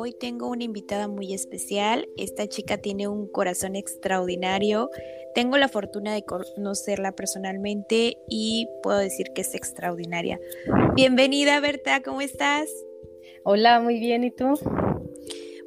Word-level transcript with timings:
Hoy 0.00 0.12
tengo 0.12 0.46
una 0.46 0.62
invitada 0.62 1.08
muy 1.08 1.34
especial. 1.34 2.08
Esta 2.16 2.46
chica 2.46 2.78
tiene 2.78 3.08
un 3.08 3.26
corazón 3.26 3.74
extraordinario. 3.74 4.90
Tengo 5.34 5.56
la 5.56 5.66
fortuna 5.66 6.14
de 6.14 6.22
conocerla 6.22 7.16
personalmente 7.16 8.16
y 8.28 8.68
puedo 8.84 8.98
decir 8.98 9.32
que 9.34 9.40
es 9.40 9.56
extraordinaria. 9.56 10.38
Bienvenida, 10.94 11.58
Berta, 11.58 12.00
¿cómo 12.00 12.20
estás? 12.20 12.68
Hola, 13.42 13.80
muy 13.80 13.98
bien, 13.98 14.22
¿y 14.22 14.30
tú? 14.30 14.54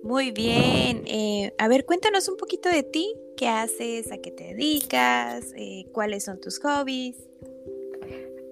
Muy 0.02 0.32
bien. 0.32 1.04
Eh, 1.08 1.54
a 1.58 1.68
ver, 1.68 1.84
cuéntanos 1.84 2.30
un 2.30 2.38
poquito 2.38 2.70
de 2.70 2.84
ti. 2.84 3.14
¿Qué 3.36 3.50
haces? 3.50 4.14
¿A 4.14 4.18
qué 4.20 4.32
te 4.32 4.56
dedicas? 4.56 5.52
Eh, 5.58 5.88
¿Cuáles 5.92 6.24
son 6.24 6.40
tus 6.40 6.58
hobbies? 6.60 7.18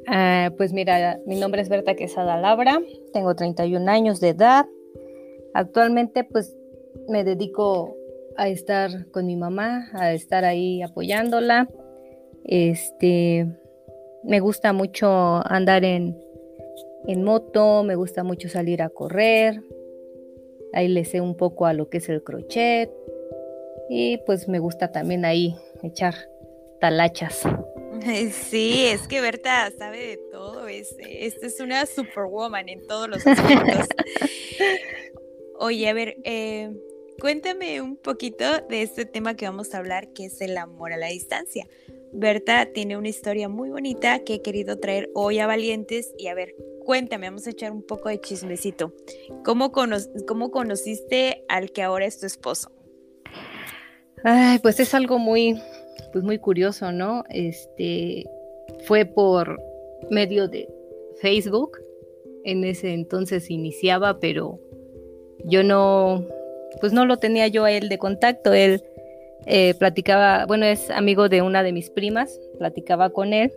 Ah, 0.07 0.51
pues 0.57 0.73
mira, 0.73 1.21
mi 1.25 1.39
nombre 1.39 1.61
es 1.61 1.69
Berta 1.69 1.95
Quesada 1.95 2.35
Labra, 2.35 2.81
tengo 3.13 3.35
31 3.35 3.89
años 3.91 4.19
de 4.19 4.29
edad, 4.29 4.65
Actualmente 5.59 6.23
pues 6.23 6.55
me 7.09 7.25
dedico 7.25 7.93
a 8.37 8.47
estar 8.47 9.11
con 9.11 9.25
mi 9.25 9.35
mamá, 9.35 9.89
a 9.91 10.13
estar 10.13 10.45
ahí 10.45 10.81
apoyándola. 10.81 11.67
Este, 12.45 13.45
me 14.23 14.39
gusta 14.39 14.71
mucho 14.71 15.45
andar 15.45 15.83
en, 15.83 16.17
en 17.07 17.25
moto, 17.25 17.83
me 17.83 17.95
gusta 17.95 18.23
mucho 18.23 18.47
salir 18.47 18.81
a 18.81 18.87
correr. 18.87 19.61
Ahí 20.71 20.87
le 20.87 21.03
sé 21.03 21.19
un 21.19 21.35
poco 21.35 21.65
a 21.65 21.73
lo 21.73 21.89
que 21.89 21.97
es 21.97 22.07
el 22.07 22.23
crochet. 22.23 22.89
Y 23.89 24.19
pues 24.19 24.47
me 24.47 24.59
gusta 24.59 24.93
también 24.93 25.25
ahí 25.25 25.57
echar 25.83 26.15
talachas. 26.79 27.41
Sí, 28.31 28.85
es 28.85 29.09
que 29.09 29.19
Berta 29.19 29.69
sabe 29.77 29.97
de 29.97 30.17
todo. 30.31 30.69
Es, 30.69 30.95
esta 31.05 31.47
es 31.47 31.59
una 31.59 31.85
superwoman 31.85 32.69
en 32.69 32.87
todos 32.87 33.09
los 33.09 33.27
aspectos. 33.27 33.89
Oye, 35.61 35.89
a 35.89 35.93
ver, 35.93 36.15
eh, 36.23 36.71
cuéntame 37.19 37.81
un 37.81 37.97
poquito 37.97 38.45
de 38.69 38.81
este 38.81 39.03
tema 39.03 39.35
que 39.35 39.45
vamos 39.45 39.73
a 39.73 39.79
hablar, 39.79 40.13
que 40.13 40.23
es 40.23 40.39
el 40.39 40.57
amor 40.57 40.93
a 40.93 40.97
la 40.97 41.07
distancia. 41.07 41.67
Berta 42.13 42.67
tiene 42.71 42.95
una 42.95 43.09
historia 43.09 43.49
muy 43.49 43.69
bonita 43.69 44.19
que 44.23 44.35
he 44.35 44.41
querido 44.41 44.79
traer 44.79 45.09
hoy 45.13 45.39
a 45.39 45.47
Valientes 45.47 46.13
y 46.17 46.27
a 46.27 46.33
ver, 46.33 46.55
cuéntame, 46.85 47.27
vamos 47.27 47.45
a 47.45 47.49
echar 47.49 47.73
un 47.73 47.83
poco 47.83 48.07
de 48.07 48.21
chismecito. 48.21 48.93
¿Cómo, 49.43 49.73
cómo 49.73 50.49
conociste 50.49 51.43
al 51.49 51.73
que 51.73 51.81
ahora 51.81 52.05
es 52.05 52.21
tu 52.21 52.25
esposo? 52.25 52.71
Ay, 54.23 54.59
pues 54.59 54.79
es 54.79 54.93
algo 54.93 55.19
muy, 55.19 55.61
pues 56.13 56.23
muy 56.23 56.39
curioso, 56.39 56.93
¿no? 56.93 57.25
Este 57.29 58.25
fue 58.85 59.03
por 59.03 59.61
medio 60.09 60.47
de 60.47 60.69
Facebook. 61.21 61.79
En 62.45 62.63
ese 62.63 62.93
entonces 62.93 63.51
iniciaba, 63.51 64.21
pero 64.21 64.61
yo 65.45 65.63
no, 65.63 66.25
pues 66.79 66.93
no 66.93 67.05
lo 67.05 67.17
tenía 67.17 67.47
yo 67.47 67.65
a 67.65 67.71
él 67.71 67.89
de 67.89 67.97
contacto, 67.97 68.53
él 68.53 68.83
eh, 69.45 69.73
platicaba, 69.75 70.45
bueno, 70.45 70.65
es 70.65 70.89
amigo 70.89 71.29
de 71.29 71.41
una 71.41 71.63
de 71.63 71.73
mis 71.73 71.89
primas, 71.89 72.39
platicaba 72.57 73.09
con 73.11 73.33
él 73.33 73.51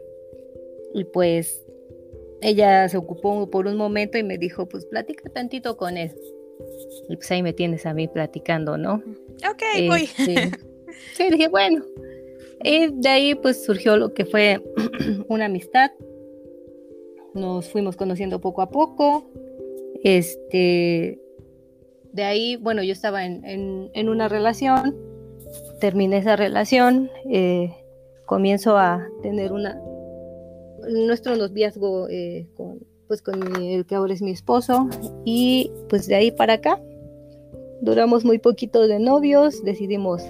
y 0.95 1.05
pues 1.05 1.65
ella 2.41 2.89
se 2.89 2.97
ocupó 2.97 3.49
por 3.51 3.67
un 3.67 3.77
momento 3.77 4.19
y 4.19 4.23
me 4.23 4.39
dijo, 4.39 4.67
pues 4.67 4.85
platica 4.87 5.29
tantito 5.31 5.77
con 5.77 5.97
él. 5.97 6.13
Y 7.09 7.17
pues 7.17 7.31
ahí 7.31 7.43
me 7.43 7.53
tienes 7.53 7.87
a 7.87 7.95
mí 7.95 8.09
platicando, 8.09 8.77
¿no? 8.77 9.03
Ok, 9.49 9.63
voy. 9.89 10.03
Este, 10.03 10.51
sí, 11.15 11.31
dije, 11.31 11.49
bueno. 11.49 11.85
Y 12.65 12.89
de 12.93 13.09
ahí 13.09 13.35
pues 13.35 13.65
surgió 13.65 13.97
lo 13.97 14.13
que 14.13 14.25
fue 14.25 14.63
una 15.29 15.47
amistad. 15.47 15.91
Nos 17.35 17.69
fuimos 17.69 17.97
conociendo 17.97 18.41
poco 18.41 18.63
a 18.63 18.71
poco. 18.71 19.31
Este, 20.03 21.22
de 22.13 22.25
ahí, 22.25 22.57
bueno, 22.57 22.83
yo 22.83 22.93
estaba 22.93 23.25
en, 23.25 24.09
una 24.09 24.29
relación, 24.29 24.97
terminé 25.81 26.19
esa 26.19 26.37
relación, 26.37 27.11
eh, 27.31 27.75
comienzo 28.27 28.77
a 28.77 29.07
tener 29.23 29.53
una, 29.53 29.81
nuestro 30.89 31.37
noviazgo 31.37 32.09
eh, 32.09 32.47
con, 32.55 32.81
pues 33.09 33.23
con 33.23 33.61
el 33.63 33.87
que 33.87 33.95
ahora 33.95 34.15
es 34.15 34.23
mi 34.23 34.31
esposo 34.31 34.89
y 35.25 35.71
pues 35.89 36.07
de 36.07 36.15
ahí 36.15 36.31
para 36.31 36.55
acá 36.55 36.81
duramos 37.81 38.25
muy 38.25 38.39
poquito 38.39 38.87
de 38.87 38.99
novios, 38.99 39.63
decidimos 39.65 40.23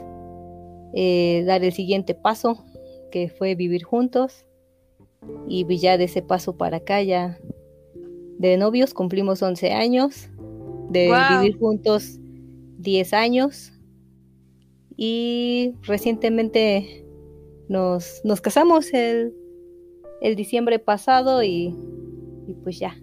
eh, 0.94 1.44
dar 1.46 1.64
el 1.64 1.72
siguiente 1.72 2.14
paso 2.14 2.64
que 3.10 3.28
fue 3.28 3.54
vivir 3.54 3.82
juntos 3.82 4.44
y 5.46 5.64
ya 5.78 5.98
de 5.98 6.04
ese 6.04 6.22
paso 6.22 6.56
para 6.56 6.78
acá 6.78 7.02
ya 7.02 7.38
de 8.38 8.56
novios 8.56 8.94
cumplimos 8.94 9.42
11 9.42 9.72
años 9.72 10.28
de 10.92 11.10
vivir 11.40 11.58
juntos 11.58 12.18
10 12.78 13.12
años 13.12 13.72
y 14.96 15.74
recientemente 15.82 17.04
nos, 17.68 18.20
nos 18.24 18.40
casamos 18.40 18.92
el, 18.92 19.34
el, 20.20 20.36
diciembre 20.36 20.78
pasado 20.78 21.42
y, 21.42 21.74
y, 22.46 22.54
pues 22.62 22.78
ya, 22.78 22.96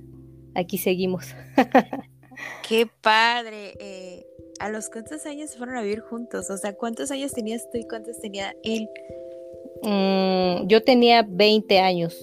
aquí 0.56 0.78
seguimos. 0.78 1.26
Qué 2.68 2.88
padre. 3.02 3.74
Eh, 3.80 4.26
¿A 4.60 4.70
los 4.70 4.90
cuántos 4.90 5.26
años 5.26 5.56
fueron 5.56 5.78
a 5.78 5.82
vivir 5.82 6.02
juntos? 6.02 6.50
O 6.50 6.58
sea, 6.58 6.74
¿cuántos 6.74 7.12
años 7.12 7.32
tenías 7.32 7.70
tú 7.72 7.78
y 7.78 7.88
cuántos 7.88 8.20
tenía 8.20 8.56
él? 8.64 8.88
Mm, 9.82 10.68
yo 10.68 10.84
tenía 10.84 11.24
20 11.28 11.80
años, 11.80 12.16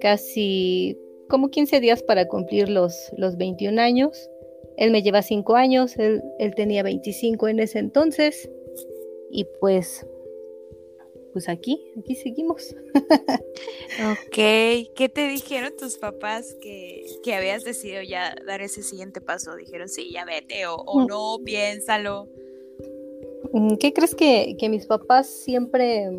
casi 0.00 0.96
como 1.28 1.50
15 1.50 1.80
días 1.80 2.02
para 2.02 2.28
cumplir 2.28 2.68
los, 2.68 3.10
los 3.16 3.36
21 3.36 3.80
años. 3.80 4.28
Él 4.76 4.90
me 4.90 5.02
lleva 5.02 5.22
cinco 5.22 5.56
años, 5.56 5.96
él, 5.98 6.22
tenía 6.56 6.82
25 6.82 7.48
en 7.48 7.60
ese 7.60 7.78
entonces 7.78 8.50
y 9.30 9.46
pues, 9.60 10.06
pues 11.32 11.48
aquí, 11.48 11.80
aquí 11.98 12.14
seguimos. 12.14 12.74
ok, 12.94 14.34
¿qué 14.94 15.10
te 15.12 15.28
dijeron 15.28 15.72
tus 15.78 15.98
papás 15.98 16.56
que, 16.60 17.04
que, 17.22 17.34
habías 17.34 17.64
decidido 17.64 18.02
ya 18.02 18.34
dar 18.46 18.60
ese 18.60 18.82
siguiente 18.82 19.20
paso? 19.20 19.56
Dijeron, 19.56 19.88
sí, 19.88 20.10
ya 20.12 20.24
vete 20.24 20.66
o, 20.66 20.76
o 20.76 21.00
mm. 21.00 21.06
no, 21.06 21.38
piénsalo. 21.44 22.28
Mm, 23.52 23.76
¿Qué 23.76 23.92
crees 23.92 24.14
que, 24.14 24.56
que 24.58 24.68
mis 24.68 24.86
papás 24.86 25.26
siempre 25.26 26.10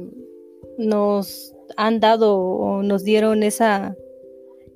nos 0.77 1.53
han 1.77 1.99
dado 1.99 2.37
o 2.37 2.83
nos 2.83 3.03
dieron 3.03 3.43
esa, 3.43 3.95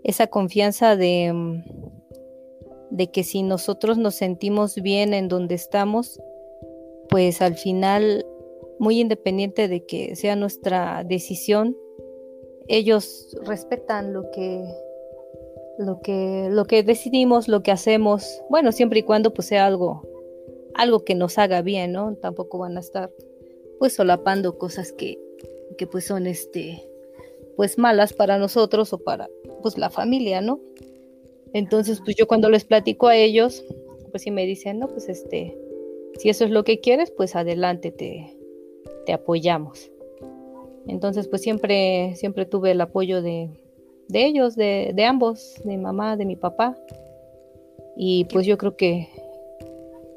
esa 0.03 0.27
confianza 0.27 0.95
de 0.95 1.61
de 2.89 3.11
que 3.11 3.23
si 3.23 3.43
nosotros 3.43 3.97
nos 3.97 4.15
sentimos 4.15 4.75
bien 4.75 5.13
en 5.13 5.27
donde 5.27 5.55
estamos, 5.55 6.21
pues 7.09 7.41
al 7.41 7.55
final, 7.55 8.25
muy 8.79 8.99
independiente 8.99 9.67
de 9.67 9.85
que 9.85 10.15
sea 10.15 10.35
nuestra 10.35 11.03
decisión, 11.03 11.75
ellos 12.67 13.35
respetan 13.45 14.13
lo 14.13 14.29
que 14.31 14.63
lo 15.79 16.01
que 16.01 16.49
lo 16.51 16.65
que 16.65 16.83
decidimos, 16.83 17.47
lo 17.47 17.61
que 17.61 17.71
hacemos, 17.71 18.41
bueno, 18.49 18.71
siempre 18.71 18.99
y 18.99 19.03
cuando 19.03 19.33
pues 19.33 19.47
sea 19.47 19.65
algo 19.65 20.01
algo 20.73 21.03
que 21.03 21.15
nos 21.15 21.37
haga 21.37 21.61
bien, 21.61 21.91
¿no? 21.91 22.15
Tampoco 22.15 22.59
van 22.59 22.77
a 22.77 22.79
estar 22.79 23.11
pues 23.79 23.95
solapando 23.95 24.57
cosas 24.57 24.91
que 24.91 25.19
que 25.77 25.87
pues 25.87 26.05
son 26.05 26.27
este 26.27 26.89
pues 27.55 27.77
malas 27.77 28.13
para 28.13 28.37
nosotros 28.37 28.93
o 28.93 28.99
para 28.99 29.29
pues 29.61 29.77
la 29.77 29.89
familia, 29.89 30.41
¿no? 30.41 30.59
Entonces, 31.57 32.01
pues 32.05 32.15
yo 32.15 32.27
cuando 32.27 32.51
les 32.51 32.65
platico 32.65 33.07
a 33.07 33.15
ellos, 33.15 33.65
pues 34.11 34.21
sí 34.21 34.29
me 34.29 34.45
dicen, 34.45 34.77
no, 34.77 34.87
pues 34.87 35.09
este, 35.09 35.57
si 36.19 36.29
eso 36.29 36.45
es 36.45 36.51
lo 36.51 36.63
que 36.63 36.79
quieres, 36.81 37.09
pues 37.09 37.35
adelante, 37.35 37.89
te, 37.89 38.37
te 39.07 39.13
apoyamos. 39.13 39.91
Entonces, 40.85 41.27
pues 41.27 41.41
siempre, 41.41 42.13
siempre 42.15 42.45
tuve 42.45 42.69
el 42.71 42.81
apoyo 42.81 43.23
de, 43.23 43.49
de 44.07 44.25
ellos, 44.25 44.55
de, 44.55 44.91
de, 44.93 45.05
ambos, 45.05 45.55
de 45.63 45.69
mi 45.71 45.77
mamá, 45.77 46.15
de 46.15 46.25
mi 46.25 46.35
papá. 46.35 46.77
Y 47.95 48.25
pues 48.25 48.45
yo 48.45 48.59
creo 48.59 48.77
que, 48.77 49.09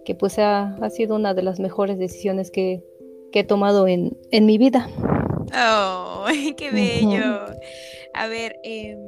que 0.04 0.14
pues 0.14 0.38
ha, 0.38 0.76
ha 0.76 0.90
sido 0.90 1.16
una 1.16 1.32
de 1.32 1.42
las 1.42 1.58
mejores 1.58 1.98
decisiones 1.98 2.50
que, 2.50 2.84
que 3.32 3.40
he 3.40 3.44
tomado 3.44 3.88
en, 3.88 4.14
en, 4.30 4.44
mi 4.44 4.58
vida. 4.58 4.90
¡Oh, 5.56 6.26
qué 6.58 6.70
bello! 6.70 7.46
A 8.12 8.26
ver, 8.26 8.56
eh, 8.62 8.98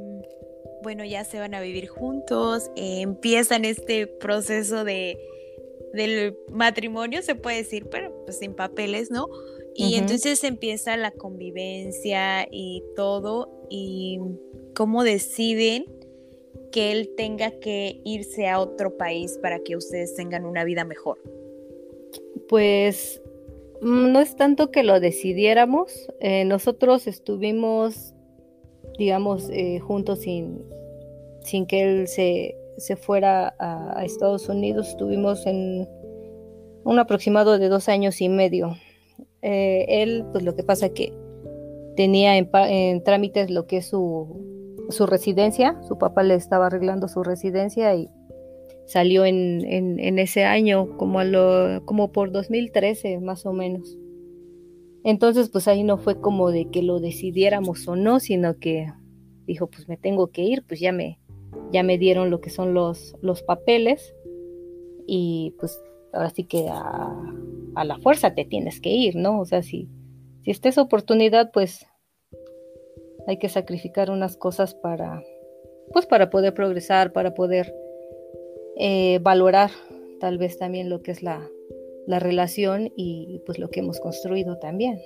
bueno, 0.83 1.03
ya 1.05 1.23
se 1.23 1.39
van 1.39 1.55
a 1.55 1.61
vivir 1.61 1.87
juntos, 1.87 2.69
eh, 2.75 3.01
empiezan 3.01 3.65
este 3.65 4.05
proceso 4.05 4.83
de, 4.83 5.17
del 5.93 6.37
matrimonio, 6.51 7.21
se 7.21 7.35
puede 7.35 7.57
decir, 7.57 7.87
pero 7.89 8.13
pues 8.25 8.39
sin 8.39 8.53
papeles, 8.53 9.09
¿no? 9.09 9.27
Y 9.75 9.95
entonces 9.95 10.43
empieza 10.43 10.95
la 10.97 11.09
convivencia 11.09 12.47
y 12.51 12.83
todo, 12.95 13.49
y 13.71 14.19
cómo 14.75 15.03
deciden 15.03 15.85
que 16.71 16.91
él 16.91 17.11
tenga 17.15 17.51
que 17.59 18.01
irse 18.03 18.47
a 18.47 18.59
otro 18.59 18.97
país 18.97 19.37
para 19.41 19.59
que 19.59 19.75
ustedes 19.75 20.15
tengan 20.15 20.45
una 20.45 20.63
vida 20.63 20.83
mejor. 20.83 21.19
Pues 22.49 23.21
mm, 23.81 24.11
no 24.11 24.19
es 24.19 24.35
tanto 24.35 24.71
que 24.71 24.83
lo 24.83 24.99
decidiéramos, 24.99 26.07
eh, 26.19 26.45
nosotros 26.45 27.07
estuvimos, 27.07 28.13
digamos, 28.97 29.49
eh, 29.49 29.79
juntos 29.79 30.19
sin, 30.21 30.63
sin 31.41 31.65
que 31.65 31.81
él 31.81 32.07
se, 32.07 32.55
se 32.77 32.95
fuera 32.95 33.55
a, 33.59 34.03
Estados 34.05 34.49
Unidos, 34.49 34.89
estuvimos 34.89 35.45
en 35.45 35.87
un 36.83 36.99
aproximado 36.99 37.57
de 37.57 37.69
dos 37.69 37.89
años 37.89 38.21
y 38.21 38.29
medio. 38.29 38.75
Eh, 39.41 39.85
él, 39.87 40.25
pues 40.31 40.43
lo 40.43 40.55
que 40.55 40.63
pasa 40.63 40.89
que 40.89 41.13
tenía 41.95 42.37
en, 42.37 43.03
trámites 43.03 43.49
lo 43.49 43.67
que 43.67 43.77
es 43.77 43.87
su, 43.87 44.85
su, 44.89 45.05
residencia, 45.05 45.79
su 45.87 45.97
papá 45.97 46.23
le 46.23 46.35
estaba 46.35 46.67
arreglando 46.67 47.07
su 47.07 47.23
residencia 47.23 47.95
y 47.95 48.09
salió 48.85 49.25
en, 49.25 49.63
en, 49.65 50.19
ese 50.19 50.43
año, 50.43 50.97
como, 50.97 51.19
a 51.19 51.23
lo, 51.23 51.85
como 51.85 52.11
por 52.11 52.31
2013 52.31 53.19
más 53.19 53.45
o 53.45 53.53
menos. 53.53 53.97
Entonces, 55.03 55.49
pues 55.49 55.67
ahí 55.67 55.83
no 55.83 55.97
fue 55.97 56.19
como 56.21 56.51
de 56.51 56.69
que 56.69 56.81
lo 56.81 56.99
decidiéramos 56.99 57.87
o 57.87 57.95
no, 57.95 58.19
sino 58.19 58.57
que 58.57 58.87
dijo, 59.45 59.67
pues 59.67 59.89
me 59.89 59.97
tengo 59.97 60.27
que 60.27 60.43
ir, 60.43 60.63
pues 60.65 60.79
ya 60.79 60.91
me, 60.91 61.19
ya 61.71 61.83
me 61.83 61.97
dieron 61.97 62.29
lo 62.29 62.39
que 62.39 62.49
son 62.49 62.73
los, 62.73 63.15
los 63.21 63.43
papeles 63.43 64.15
y 65.05 65.53
pues 65.59 65.81
ahora 66.13 66.29
sí 66.29 66.45
que 66.45 66.67
a, 66.69 67.83
la 67.83 67.97
fuerza 67.97 68.33
te 68.33 68.45
tienes 68.45 68.79
que 68.79 68.91
ir, 68.91 69.15
¿no? 69.15 69.39
O 69.39 69.45
sea, 69.45 69.61
si, 69.63 69.89
si 70.43 70.51
esta 70.51 70.69
es 70.69 70.77
oportunidad, 70.77 71.51
pues 71.51 71.85
hay 73.27 73.39
que 73.39 73.49
sacrificar 73.49 74.11
unas 74.11 74.37
cosas 74.37 74.75
para, 74.75 75.21
pues 75.91 76.05
para 76.05 76.29
poder 76.29 76.53
progresar, 76.53 77.11
para 77.11 77.33
poder 77.33 77.73
eh, 78.77 79.19
valorar 79.21 79.71
tal 80.19 80.37
vez 80.37 80.57
también 80.57 80.89
lo 80.89 81.01
que 81.01 81.11
es 81.11 81.23
la, 81.23 81.49
la 82.07 82.19
relación 82.19 82.91
y 82.95 83.41
pues 83.45 83.59
lo 83.59 83.69
que 83.69 83.79
hemos 83.79 83.99
construido 83.99 84.57
también. 84.57 85.01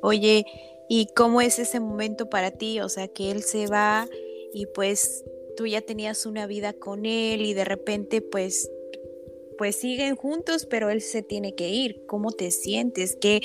Oye, 0.00 0.44
¿y 0.88 1.06
cómo 1.14 1.40
es 1.40 1.58
ese 1.58 1.80
momento 1.80 2.28
para 2.28 2.50
ti? 2.50 2.80
O 2.80 2.88
sea, 2.88 3.08
que 3.08 3.30
él 3.30 3.42
se 3.42 3.66
va 3.66 4.08
y 4.52 4.66
pues 4.66 5.24
tú 5.56 5.66
ya 5.66 5.80
tenías 5.82 6.26
una 6.26 6.46
vida 6.46 6.72
con 6.72 7.04
él 7.04 7.44
y 7.44 7.54
de 7.54 7.64
repente 7.64 8.20
pues 8.22 8.70
pues 9.58 9.76
siguen 9.76 10.16
juntos, 10.16 10.66
pero 10.66 10.90
él 10.90 11.02
se 11.02 11.22
tiene 11.22 11.54
que 11.54 11.68
ir. 11.68 12.04
¿Cómo 12.06 12.32
te 12.32 12.50
sientes? 12.50 13.16
¿Qué, 13.20 13.40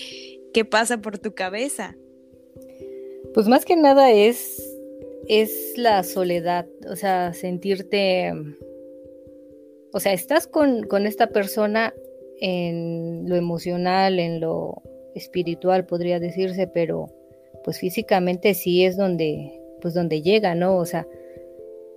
qué 0.53 0.65
pasa 0.65 0.99
por 0.99 1.19
tu 1.19 1.35
cabeza? 1.35 1.95
Pues 3.33 3.47
más 3.47 3.65
que 3.65 3.75
nada 3.75 4.11
es 4.11 4.63
es 5.27 5.73
la 5.75 6.03
soledad, 6.03 6.67
o 6.89 6.95
sea, 6.95 7.33
sentirte 7.33 8.33
o 9.97 9.99
sea, 9.99 10.13
estás 10.13 10.45
con, 10.45 10.83
con 10.83 11.07
esta 11.07 11.25
persona 11.25 11.91
en 12.39 13.27
lo 13.27 13.35
emocional, 13.35 14.19
en 14.19 14.39
lo 14.39 14.83
espiritual, 15.15 15.87
podría 15.87 16.19
decirse, 16.19 16.67
pero 16.67 17.07
pues 17.63 17.79
físicamente 17.79 18.53
sí 18.53 18.85
es 18.85 18.95
donde 18.95 19.59
pues 19.81 19.95
donde 19.95 20.21
llega, 20.21 20.53
¿no? 20.53 20.77
O 20.77 20.85
sea, 20.85 21.07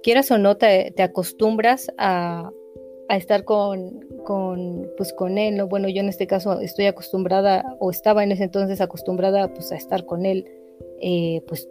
quieras 0.02 0.30
o 0.30 0.38
no, 0.38 0.56
te, 0.56 0.94
acostumbras 1.02 1.92
a, 1.98 2.50
estar 3.10 3.44
con, 3.44 4.00
con, 4.24 4.90
pues 4.96 5.12
con 5.12 5.36
él, 5.36 5.58
¿no? 5.58 5.68
Bueno, 5.68 5.90
yo 5.90 6.00
en 6.00 6.08
este 6.08 6.26
caso 6.26 6.58
estoy 6.58 6.86
acostumbrada, 6.86 7.76
o 7.80 7.90
estaba 7.90 8.24
en 8.24 8.32
ese 8.32 8.44
entonces 8.44 8.80
acostumbrada, 8.80 9.52
pues 9.52 9.72
a 9.72 9.76
estar 9.76 10.06
con 10.06 10.24
él, 10.24 10.46
eh, 11.02 11.42
pues 11.46 11.68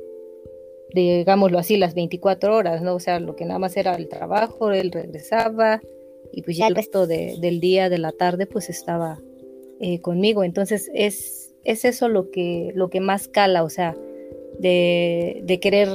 digámoslo 0.94 1.58
así, 1.58 1.78
las 1.78 1.96
24 1.96 2.56
horas, 2.56 2.84
¿no? 2.84 2.94
O 2.94 3.00
sea, 3.00 3.20
lo 3.20 3.36
que 3.36 3.46
nada 3.46 3.58
más 3.58 3.76
era 3.78 3.96
el 3.96 4.10
trabajo, 4.10 4.72
él 4.72 4.92
regresaba 4.92 5.82
y 6.32 6.42
pues 6.42 6.58
ya 6.58 6.68
el 6.68 6.76
resto 6.76 7.08
del 7.08 7.60
día, 7.60 7.90
de 7.90 7.98
la 7.98 8.12
tarde, 8.12 8.46
pues 8.46 8.70
estaba 8.70 9.20
eh, 9.80 10.00
conmigo. 10.02 10.44
Entonces 10.44 10.90
es, 10.94 11.56
es 11.64 11.86
eso 11.86 12.10
lo 12.10 12.32
que, 12.32 12.72
lo 12.76 12.90
que 12.90 13.00
más 13.00 13.28
cala, 13.28 13.64
o 13.64 13.70
sea, 13.70 13.96
de, 14.60 15.60
querer 15.62 15.90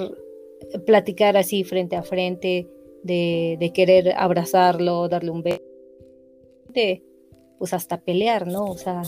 platicar 0.87 1.37
así 1.37 1.65
frente 1.65 1.97
a 1.97 2.03
frente, 2.03 2.67
de, 3.03 3.71
querer 3.75 4.13
abrazarlo, 4.17 5.09
darle 5.09 5.31
un 5.31 5.43
beso, 5.43 5.63
de, 6.69 7.03
pues 7.59 7.73
hasta 7.73 8.01
pelear, 8.01 8.47
¿no? 8.47 8.65
O 8.65 8.77
sea, 8.77 9.03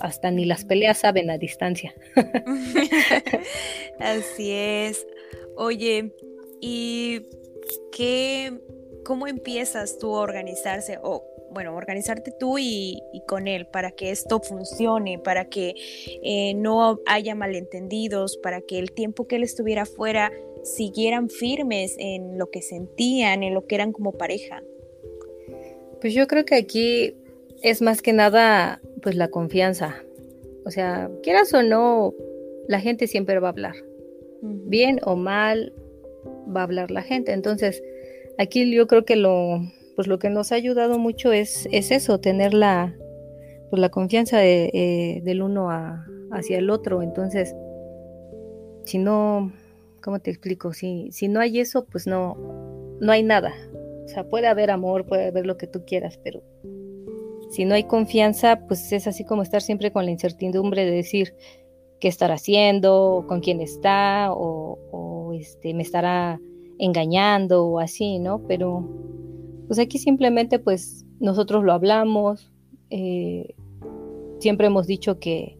hasta 0.00 0.30
ni 0.30 0.44
las 0.44 0.64
peleas 0.64 0.98
saben 0.98 1.30
a 1.30 1.38
distancia. 1.38 1.94
así 3.98 4.50
es. 4.52 5.06
Oye, 5.56 6.12
¿y 6.60 7.22
qué, 7.92 8.52
cómo 9.04 9.26
empiezas 9.26 9.98
tú 9.98 10.16
a 10.16 10.20
organizarse? 10.20 10.98
O 11.02 11.24
bueno, 11.50 11.74
organizarte 11.74 12.30
tú 12.30 12.58
y, 12.58 13.02
con 13.26 13.48
él 13.48 13.66
para 13.66 13.90
que 13.90 14.10
esto 14.10 14.40
funcione, 14.40 15.18
para 15.18 15.46
que 15.46 15.74
eh, 16.22 16.54
no 16.54 17.00
haya 17.06 17.34
malentendidos, 17.34 18.36
para 18.36 18.60
que 18.60 18.78
el 18.78 18.92
tiempo 18.92 19.26
que 19.26 19.36
él 19.36 19.42
estuviera 19.42 19.86
fuera 19.86 20.32
siguieran 20.62 21.30
firmes 21.30 21.94
en 21.98 22.38
lo 22.38 22.50
que 22.50 22.62
sentían, 22.62 23.42
en 23.42 23.54
lo 23.54 23.66
que 23.66 23.76
eran 23.76 23.92
como 23.92 24.12
pareja. 24.12 24.62
Pues 26.00 26.14
yo 26.14 26.26
creo 26.26 26.44
que 26.44 26.56
aquí 26.56 27.16
es 27.62 27.82
más 27.82 28.02
que 28.02 28.12
nada 28.12 28.80
pues 29.02 29.16
la 29.16 29.28
confianza. 29.28 30.02
O 30.64 30.70
sea, 30.70 31.10
quieras 31.22 31.52
o 31.54 31.62
no, 31.62 32.14
la 32.66 32.80
gente 32.80 33.06
siempre 33.06 33.38
va 33.40 33.48
a 33.48 33.52
hablar. 33.52 33.74
Bien 34.42 35.00
o 35.04 35.16
mal 35.16 35.72
va 36.54 36.60
a 36.60 36.64
hablar 36.64 36.90
la 36.90 37.02
gente. 37.02 37.32
Entonces, 37.32 37.82
aquí 38.38 38.74
yo 38.74 38.86
creo 38.86 39.04
que 39.04 39.16
lo, 39.16 39.60
pues 39.96 40.08
lo 40.08 40.18
que 40.18 40.30
nos 40.30 40.52
ha 40.52 40.54
ayudado 40.54 40.98
mucho 40.98 41.32
es, 41.32 41.68
es 41.72 41.90
eso, 41.90 42.20
tener 42.20 42.54
la, 42.54 42.96
pues 43.68 43.80
la 43.80 43.90
confianza 43.90 44.44
eh, 44.44 45.20
del 45.24 45.42
uno 45.42 45.68
hacia 46.30 46.58
el 46.58 46.70
otro. 46.70 47.02
Entonces, 47.02 47.54
si 48.84 48.98
no, 48.98 49.52
¿cómo 50.02 50.20
te 50.20 50.30
explico? 50.30 50.72
Si, 50.72 51.10
si 51.10 51.28
no 51.28 51.40
hay 51.40 51.60
eso, 51.60 51.84
pues 51.84 52.06
no, 52.06 52.36
no 53.00 53.12
hay 53.12 53.22
nada. 53.22 53.52
O 54.04 54.08
sea, 54.08 54.24
puede 54.24 54.46
haber 54.46 54.70
amor, 54.70 55.04
puede 55.04 55.26
haber 55.26 55.44
lo 55.44 55.58
que 55.58 55.66
tú 55.66 55.84
quieras, 55.84 56.18
pero 56.22 56.42
si 57.50 57.64
no 57.64 57.74
hay 57.74 57.84
confianza, 57.84 58.66
pues 58.66 58.92
es 58.92 59.06
así 59.06 59.24
como 59.24 59.42
estar 59.42 59.62
siempre 59.62 59.90
con 59.92 60.04
la 60.04 60.10
incertidumbre 60.10 60.84
de 60.84 60.92
decir 60.92 61.34
qué 61.98 62.08
estar 62.08 62.30
haciendo, 62.30 63.24
con 63.26 63.40
quién 63.40 63.60
está, 63.60 64.32
o, 64.32 64.78
o 64.92 65.32
este, 65.32 65.74
me 65.74 65.82
estará 65.82 66.40
engañando 66.78 67.66
o 67.66 67.78
así, 67.78 68.18
¿no? 68.18 68.42
Pero 68.46 68.88
pues 69.66 69.78
aquí 69.78 69.98
simplemente 69.98 70.58
pues 70.58 71.04
nosotros 71.20 71.64
lo 71.64 71.72
hablamos, 71.72 72.50
eh, 72.90 73.54
siempre 74.38 74.68
hemos 74.68 74.86
dicho 74.86 75.18
que, 75.18 75.56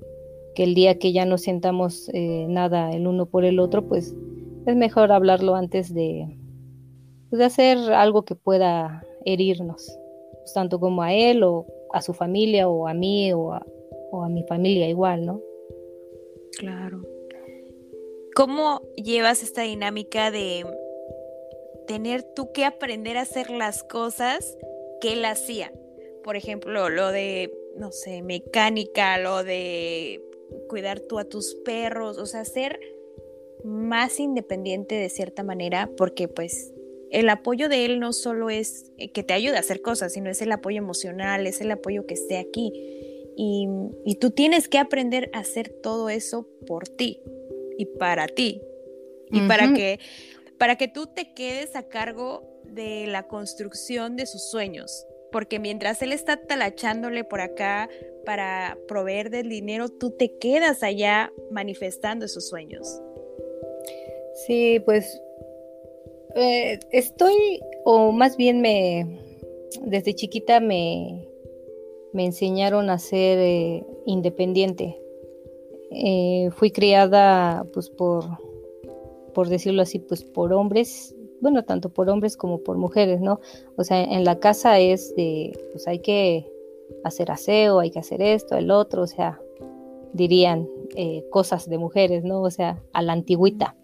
el 0.57 0.75
día 0.75 0.99
que 0.99 1.13
ya 1.13 1.25
no 1.25 1.39
sentamos 1.39 2.11
eh, 2.13 2.47
nada 2.49 2.91
el 2.91 3.07
uno 3.07 3.27
por 3.27 3.45
el 3.45 3.61
otro, 3.61 3.87
pues 3.87 4.17
es 4.67 4.75
mejor 4.75 5.13
hablarlo 5.13 5.55
antes 5.55 5.95
de, 5.95 6.37
pues, 7.31 7.39
de 7.39 7.45
hacer 7.45 7.79
algo 7.93 8.25
que 8.25 8.35
pueda 8.35 9.05
herirnos, 9.25 9.97
pues, 10.33 10.53
tanto 10.55 10.81
como 10.81 11.03
a 11.03 11.15
él 11.15 11.45
o 11.45 11.65
a 11.93 12.03
su 12.03 12.13
familia 12.13 12.69
o 12.69 12.89
a 12.89 12.95
mí 12.95 13.33
o 13.33 13.53
a, 13.53 13.65
o 14.11 14.25
a 14.25 14.29
mi 14.29 14.43
familia 14.49 14.89
igual, 14.89 15.27
¿no? 15.27 15.41
Claro. 16.59 17.03
¿Cómo 18.35 18.83
llevas 18.97 19.45
esta 19.45 19.63
dinámica 19.63 20.33
de 20.33 20.67
tener 21.89 22.23
tú 22.23 22.53
que 22.53 22.65
aprender 22.65 23.17
a 23.17 23.23
hacer 23.23 23.51
las 23.51 23.83
cosas 23.83 24.57
que 25.01 25.15
él 25.15 25.25
hacía. 25.25 25.73
Por 26.23 26.37
ejemplo, 26.37 26.91
lo 26.91 27.11
de, 27.11 27.53
no 27.77 27.91
sé, 27.91 28.23
mecánica, 28.23 29.19
lo 29.19 29.43
de 29.43 30.23
cuidar 30.69 31.01
tú 31.01 31.19
a 31.19 31.25
tus 31.25 31.55
perros, 31.65 32.19
o 32.19 32.27
sea, 32.27 32.45
ser 32.45 32.79
más 33.65 34.21
independiente 34.21 34.95
de 34.95 35.09
cierta 35.09 35.43
manera, 35.43 35.91
porque 35.97 36.29
pues 36.29 36.73
el 37.11 37.29
apoyo 37.31 37.71
de 37.71 37.87
él 37.87 38.01
no 38.01 38.13
solo 38.13 38.51
es 38.51 38.93
eh, 38.99 39.11
que 39.11 39.23
te 39.23 39.33
ayude 39.33 39.57
a 39.57 39.61
hacer 39.61 39.81
cosas, 39.81 40.13
sino 40.13 40.31
es 40.31 40.43
el 40.43 40.53
apoyo 40.53 40.79
emocional, 40.79 41.47
es 41.47 41.61
el 41.63 41.71
apoyo 41.71 42.07
que 42.07 42.15
esté 42.15 42.37
aquí. 42.37 42.71
Y, 43.35 43.67
y 44.05 44.17
tú 44.17 44.31
tienes 44.31 44.69
que 44.69 44.79
aprender 44.79 45.31
a 45.33 45.39
hacer 45.39 45.71
todo 45.71 46.11
eso 46.11 46.47
por 46.67 46.87
ti 46.87 47.23
y 47.79 47.87
para 47.87 48.27
ti. 48.27 48.61
Y 49.31 49.47
para 49.47 49.73
que 49.75 50.01
para 50.59 50.77
que 50.77 50.89
tú 50.89 51.07
te 51.07 51.33
quedes 51.35 51.77
a 51.77 51.85
cargo 51.85 52.43
de 52.65 53.07
la 53.07 53.29
construcción 53.29 54.17
de 54.17 54.27
sus 54.27 54.51
sueños. 54.51 55.07
Porque 55.31 55.59
mientras 55.59 56.01
él 56.03 56.13
está 56.13 56.41
talachándole 56.47 57.23
por 57.25 57.41
acá 57.41 57.89
para 58.25 58.79
proveer 58.89 59.31
del 59.31 59.49
dinero, 59.49 59.89
tú 59.89 60.11
te 60.11 60.39
quedas 60.39 60.83
allá 60.83 61.33
manifestando 61.51 62.25
esos 62.25 62.49
sueños. 62.49 63.01
Sí, 64.47 64.81
pues 64.85 65.21
eh, 66.35 66.79
estoy, 66.93 67.61
o 67.85 68.13
más 68.13 68.37
bien 68.37 68.61
me, 68.61 69.21
desde 69.83 70.15
chiquita 70.15 70.61
me, 70.61 71.29
me 72.13 72.25
enseñaron 72.25 72.91
a 72.91 72.99
ser 72.99 73.39
eh, 73.39 73.85
independiente. 74.07 74.99
Eh, 75.91 76.51
fui 76.53 76.71
criada 76.71 77.67
pues 77.73 77.91
por, 77.91 78.25
por 79.39 79.49
decirlo 79.49 79.83
así, 79.83 80.01
pues 80.01 80.25
por 80.25 80.53
hombres, 80.53 81.15
bueno, 81.41 81.63
tanto 81.63 81.91
por 81.91 82.11
hombres 82.11 82.37
como 82.37 82.59
por 82.65 82.77
mujeres, 82.77 83.21
¿no? 83.21 83.39
O 83.77 83.85
sea, 83.85 84.03
en 84.03 84.25
la 84.25 84.41
casa 84.41 84.81
es 84.81 85.15
de, 85.15 85.57
pues 85.71 85.87
hay 85.87 86.01
que 86.01 86.51
hacer 87.05 87.31
aseo, 87.31 87.79
hay 87.79 87.93
que 87.93 88.01
hacer 88.01 88.21
esto, 88.21 88.57
el 88.57 88.73
otro, 88.73 89.03
o 89.03 89.07
sea, 89.07 89.41
dirían 90.13 90.69
eh, 90.97 91.25
cosas 91.31 91.69
de 91.69 91.79
mujeres, 91.79 92.25
¿no? 92.25 92.43
O 92.43 92.51
sea, 92.51 92.83
a 92.93 93.01
la 93.01 93.13
antigüita. 93.13 93.77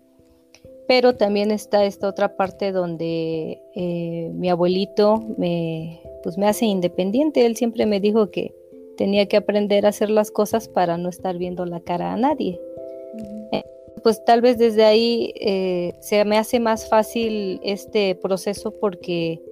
Pero 0.88 1.14
también 1.14 1.52
está 1.52 1.84
esta 1.84 2.08
otra 2.08 2.34
parte 2.34 2.72
donde 2.72 3.62
eh, 3.76 4.32
mi 4.34 4.50
abuelito 4.50 5.22
me, 5.38 6.02
pues 6.24 6.36
me 6.36 6.48
hace 6.48 6.66
independiente. 6.66 7.46
Él 7.46 7.54
siempre 7.54 7.86
me 7.86 8.00
dijo 8.00 8.32
que 8.32 8.52
tenía 8.96 9.26
que 9.26 9.36
aprender 9.36 9.86
a 9.86 9.90
hacer 9.90 10.10
las 10.10 10.32
cosas 10.32 10.66
para 10.66 10.98
no 10.98 11.08
estar 11.08 11.38
viendo 11.38 11.64
la 11.64 11.78
cara 11.78 12.12
a 12.12 12.16
nadie. 12.16 12.60
Pues 14.04 14.24
tal 14.24 14.40
vez 14.40 14.58
desde 14.58 14.84
ahí 14.84 15.34
se 16.00 16.24
me 16.24 16.38
hace 16.38 16.60
más 16.60 16.88
fácil 16.88 17.58
este 17.64 18.14
proceso 18.14 18.70
porque 18.78 19.42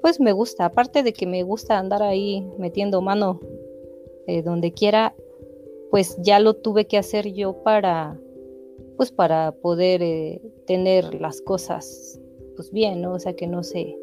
pues 0.00 0.18
me 0.18 0.32
gusta, 0.32 0.64
aparte 0.64 1.02
de 1.02 1.12
que 1.12 1.26
me 1.26 1.42
gusta 1.42 1.78
andar 1.78 2.02
ahí 2.02 2.48
metiendo 2.58 3.02
mano 3.02 3.40
donde 4.44 4.72
quiera, 4.72 5.14
pues 5.90 6.16
ya 6.22 6.38
lo 6.38 6.54
tuve 6.54 6.86
que 6.86 6.96
hacer 6.96 7.32
yo 7.32 7.62
para, 7.62 8.18
pues 8.96 9.10
para 9.10 9.52
poder 9.52 10.02
eh, 10.02 10.40
tener 10.66 11.20
las 11.20 11.40
cosas 11.42 12.20
pues 12.56 12.70
bien, 12.70 13.00
¿no? 13.00 13.14
O 13.14 13.18
sea, 13.18 13.34
que 13.34 13.46
no 13.46 13.62
se 13.62 13.96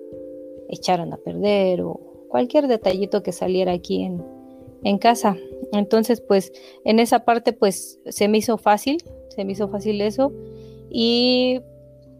echaran 0.69 1.13
a 1.13 1.17
perder 1.17 1.81
o 1.81 1.99
cualquier 2.27 2.67
detallito 2.67 3.23
que 3.23 3.31
saliera 3.31 3.71
aquí 3.71 4.11
en 4.83 4.97
casa. 4.97 5.37
Entonces, 5.71 6.21
pues 6.21 6.51
en 6.83 6.99
esa 6.99 7.23
parte, 7.23 7.53
pues 7.53 7.99
se 8.05 8.27
me 8.27 8.39
hizo 8.39 8.57
fácil, 8.57 8.97
se 9.29 9.45
me 9.45 9.53
hizo 9.53 9.67
fácil 9.69 10.01
eso. 10.01 10.31
Y 10.89 11.61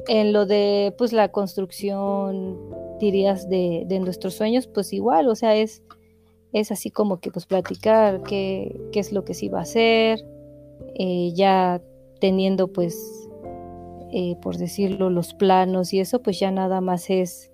en 0.07 0.33
lo 0.33 0.45
de, 0.45 0.93
pues 0.97 1.13
la 1.13 1.29
construcción, 1.29 2.57
dirías, 2.99 3.49
de, 3.49 3.83
de 3.87 3.99
nuestros 3.99 4.35
sueños, 4.35 4.67
pues 4.67 4.93
igual, 4.93 5.27
o 5.29 5.35
sea, 5.35 5.55
es 5.55 5.83
es 6.53 6.71
así 6.71 6.89
como 6.89 7.19
que 7.19 7.31
pues 7.31 7.45
platicar 7.45 8.23
qué, 8.23 8.79
qué 8.91 8.99
es 8.99 9.11
lo 9.11 9.23
que 9.25 9.33
se 9.33 9.47
iba 9.47 9.59
a 9.59 9.63
hacer, 9.63 10.25
eh, 10.95 11.31
ya 11.35 11.81
teniendo 12.19 12.71
pues, 12.71 13.29
eh, 14.11 14.35
por 14.41 14.57
decirlo, 14.57 15.09
los 15.09 15.33
planos 15.33 15.93
y 15.93 15.99
eso, 15.99 16.21
pues 16.21 16.39
ya 16.39 16.51
nada 16.51 16.81
más 16.81 17.09
es 17.09 17.51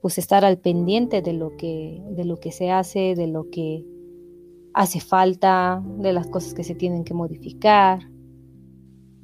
pues 0.00 0.18
estar 0.18 0.44
al 0.44 0.58
pendiente 0.58 1.22
de 1.22 1.32
lo 1.32 1.56
que, 1.56 2.02
de 2.10 2.24
lo 2.24 2.38
que 2.38 2.52
se 2.52 2.70
hace, 2.70 3.14
de 3.16 3.26
lo 3.26 3.50
que 3.50 3.84
hace 4.72 5.00
falta, 5.00 5.82
de 5.98 6.12
las 6.12 6.28
cosas 6.28 6.54
que 6.54 6.62
se 6.62 6.74
tienen 6.74 7.02
que 7.02 7.14
modificar. 7.14 8.00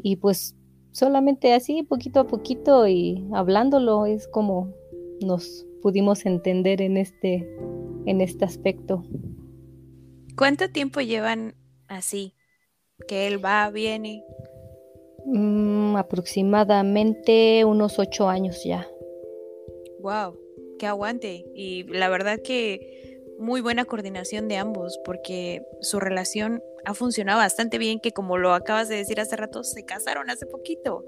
Y 0.03 0.17
pues 0.17 0.57
solamente 0.91 1.53
así, 1.55 1.83
poquito 1.83 2.21
a 2.21 2.27
poquito 2.27 2.87
y 2.89 3.27
hablándolo, 3.33 4.07
es 4.07 4.29
como 4.29 4.73
nos 5.21 5.67
pudimos 5.81 6.27
entender 6.27 6.83
en 6.83 6.97
este 6.97 7.49
en 8.07 8.21
este 8.21 8.45
aspecto. 8.45 9.05
¿Cuánto 10.37 10.71
tiempo 10.71 11.01
llevan 11.01 11.55
así? 11.89 12.35
Que 13.07 13.27
él 13.27 13.45
va, 13.45 13.71
viene. 13.71 14.25
Mm, 15.27 15.97
aproximadamente 15.97 17.65
unos 17.65 17.99
ocho 17.99 18.29
años 18.29 18.65
ya. 18.65 18.89
Wow, 20.01 20.37
qué 20.79 20.87
aguante. 20.87 21.45
Y 21.55 21.85
la 21.85 22.09
verdad 22.09 22.41
que 22.43 23.02
muy 23.43 23.61
buena 23.61 23.85
coordinación 23.85 24.49
de 24.49 24.57
ambos, 24.57 24.99
porque 25.05 25.63
su 25.81 26.01
relación 26.01 26.63
ha 26.85 26.95
funcionado 26.95 27.39
bastante 27.41 27.79
bien, 27.79 28.01
que 28.01 28.13
como 28.13 28.39
lo 28.39 28.55
acabas 28.55 28.89
de 28.89 28.97
decir 28.97 29.21
hace 29.21 29.37
rato, 29.37 29.65
se 29.65 29.85
casaron 29.85 30.31
hace 30.31 30.47
poquito. 30.47 31.05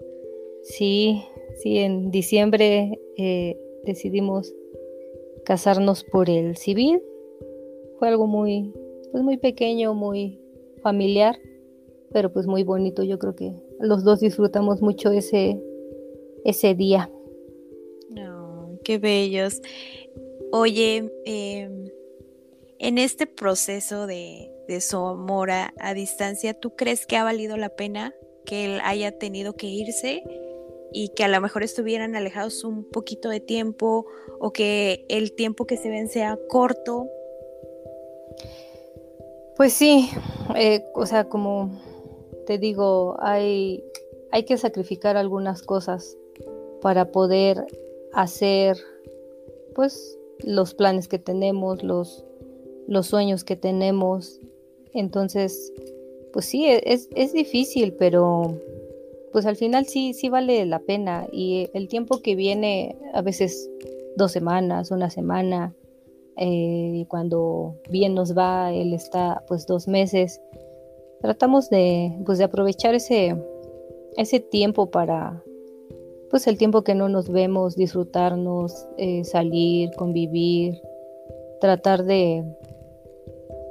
Sí, 0.62 1.22
sí, 1.62 1.78
en 1.78 2.10
diciembre 2.10 3.00
eh, 3.16 3.56
decidimos 3.84 4.52
casarnos 5.44 6.04
por 6.04 6.28
el 6.28 6.56
civil. 6.56 7.02
Fue 7.98 8.08
algo 8.08 8.26
muy, 8.26 8.72
pues 9.12 9.22
muy 9.22 9.36
pequeño, 9.36 9.94
muy 9.94 10.40
familiar, 10.82 11.38
pero 12.12 12.32
pues 12.32 12.46
muy 12.46 12.64
bonito. 12.64 13.02
Yo 13.02 13.18
creo 13.18 13.36
que 13.36 13.54
los 13.78 14.04
dos 14.04 14.20
disfrutamos 14.20 14.80
mucho 14.82 15.10
ese, 15.10 15.62
ese 16.44 16.74
día. 16.74 17.10
qué 18.84 18.98
bellos. 18.98 19.62
Oye, 20.52 21.10
em, 21.24 21.88
en 22.84 22.98
este 22.98 23.26
proceso 23.26 24.06
de, 24.06 24.52
de 24.68 24.82
su 24.82 24.98
amor 24.98 25.50
a, 25.50 25.72
distancia, 25.94 26.52
¿tú 26.52 26.76
crees 26.76 27.06
que 27.06 27.16
ha 27.16 27.24
valido 27.24 27.56
la 27.56 27.70
pena 27.70 28.14
que 28.44 28.66
él 28.66 28.80
haya 28.84 29.10
tenido 29.18 29.54
que 29.54 29.66
irse 29.66 30.22
y 30.92 31.08
que 31.16 31.24
a 31.24 31.28
lo 31.28 31.40
mejor 31.40 31.62
estuvieran 31.62 32.14
alejados 32.14 32.62
un 32.62 32.84
poquito 32.84 33.30
de 33.30 33.40
tiempo 33.40 34.04
o 34.38 34.52
que 34.52 35.06
el 35.08 35.34
tiempo 35.34 35.66
que 35.66 35.78
se 35.78 35.88
ven 35.88 36.10
sea 36.10 36.38
corto. 36.48 37.08
Pues 39.56 39.72
sí, 39.72 40.10
eh, 40.54 40.84
o 40.94 41.06
sea, 41.06 41.24
como 41.24 41.70
te 42.46 42.58
digo, 42.58 43.16
hay, 43.20 43.82
hay 44.30 44.44
que 44.44 44.58
sacrificar 44.58 45.16
algunas 45.16 45.62
cosas 45.62 46.18
para 46.82 47.12
poder 47.12 47.64
hacer 48.12 48.76
pues 49.74 50.18
los 50.40 50.74
planes 50.74 51.08
que 51.08 51.18
tenemos, 51.18 51.82
los, 51.82 52.26
los 52.86 53.06
sueños 53.06 53.44
que 53.44 53.56
tenemos. 53.56 54.40
Entonces, 54.92 55.72
pues 56.32 56.46
sí, 56.46 56.66
es, 56.66 57.08
es 57.14 57.32
difícil, 57.32 57.94
pero 57.94 58.58
pues 59.32 59.46
al 59.46 59.56
final 59.56 59.86
sí, 59.86 60.14
sí 60.14 60.28
vale 60.28 60.64
la 60.66 60.78
pena. 60.78 61.26
Y 61.32 61.68
el 61.74 61.88
tiempo 61.88 62.20
que 62.22 62.36
viene, 62.36 62.96
a 63.12 63.22
veces 63.22 63.70
dos 64.16 64.32
semanas, 64.32 64.90
una 64.90 65.10
semana, 65.10 65.74
eh, 66.36 66.90
y 66.94 67.04
cuando 67.06 67.76
bien 67.90 68.14
nos 68.14 68.36
va, 68.36 68.72
él 68.72 68.92
está 68.94 69.42
pues 69.46 69.66
dos 69.66 69.88
meses. 69.88 70.40
Tratamos 71.20 71.70
de, 71.70 72.12
pues, 72.24 72.38
de 72.38 72.44
aprovechar 72.44 72.94
ese, 72.94 73.36
ese 74.16 74.40
tiempo 74.40 74.90
para, 74.90 75.42
pues 76.30 76.46
el 76.46 76.58
tiempo 76.58 76.82
que 76.82 76.94
no 76.94 77.08
nos 77.08 77.30
vemos, 77.30 77.76
disfrutarnos, 77.76 78.86
eh, 78.98 79.24
salir, 79.24 79.90
convivir, 79.96 80.80
tratar 81.60 82.04
de, 82.04 82.44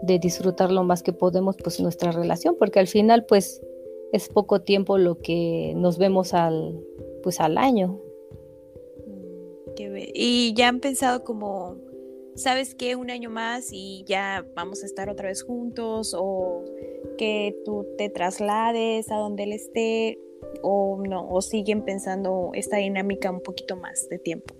de 0.04 0.20
disfrutar 0.20 0.70
lo 0.72 0.84
más 0.84 1.02
que 1.02 1.14
podemos 1.14 1.56
pues 1.56 1.80
nuestra 1.80 2.12
relación, 2.12 2.56
porque 2.60 2.80
al 2.80 2.88
final 2.88 3.26
pues 3.26 3.62
es 4.12 4.28
poco 4.28 4.62
tiempo 4.62 4.98
lo 4.98 5.20
que 5.22 5.74
nos 5.76 5.98
vemos 5.98 6.34
al, 6.34 6.80
pues 7.24 7.40
al 7.40 7.58
año. 7.58 8.00
Mm, 9.08 9.98
y 10.14 10.54
ya 10.56 10.68
han 10.68 10.82
pensado 10.82 11.24
como, 11.24 11.78
¿sabes 12.36 12.76
qué? 12.76 12.98
Un 12.98 13.10
año 13.12 13.30
más 13.30 13.70
y 13.72 14.04
ya 14.06 14.46
vamos 14.56 14.84
a 14.84 14.86
estar 14.86 15.10
otra 15.10 15.30
vez 15.30 15.42
juntos 15.42 16.14
o 16.18 16.66
que 17.18 17.56
tú 17.64 17.88
te 17.98 18.10
traslades 18.10 19.10
a 19.10 19.16
donde 19.16 19.44
él 19.44 19.54
esté 19.54 20.20
o 20.62 21.02
no, 21.02 21.30
o 21.30 21.42
siguen 21.42 21.84
pensando 21.84 22.52
esta 22.54 22.78
dinámica 22.78 23.32
un 23.32 23.42
poquito 23.42 23.78
más 23.78 24.10
de 24.10 24.20
tiempo. 24.20 24.54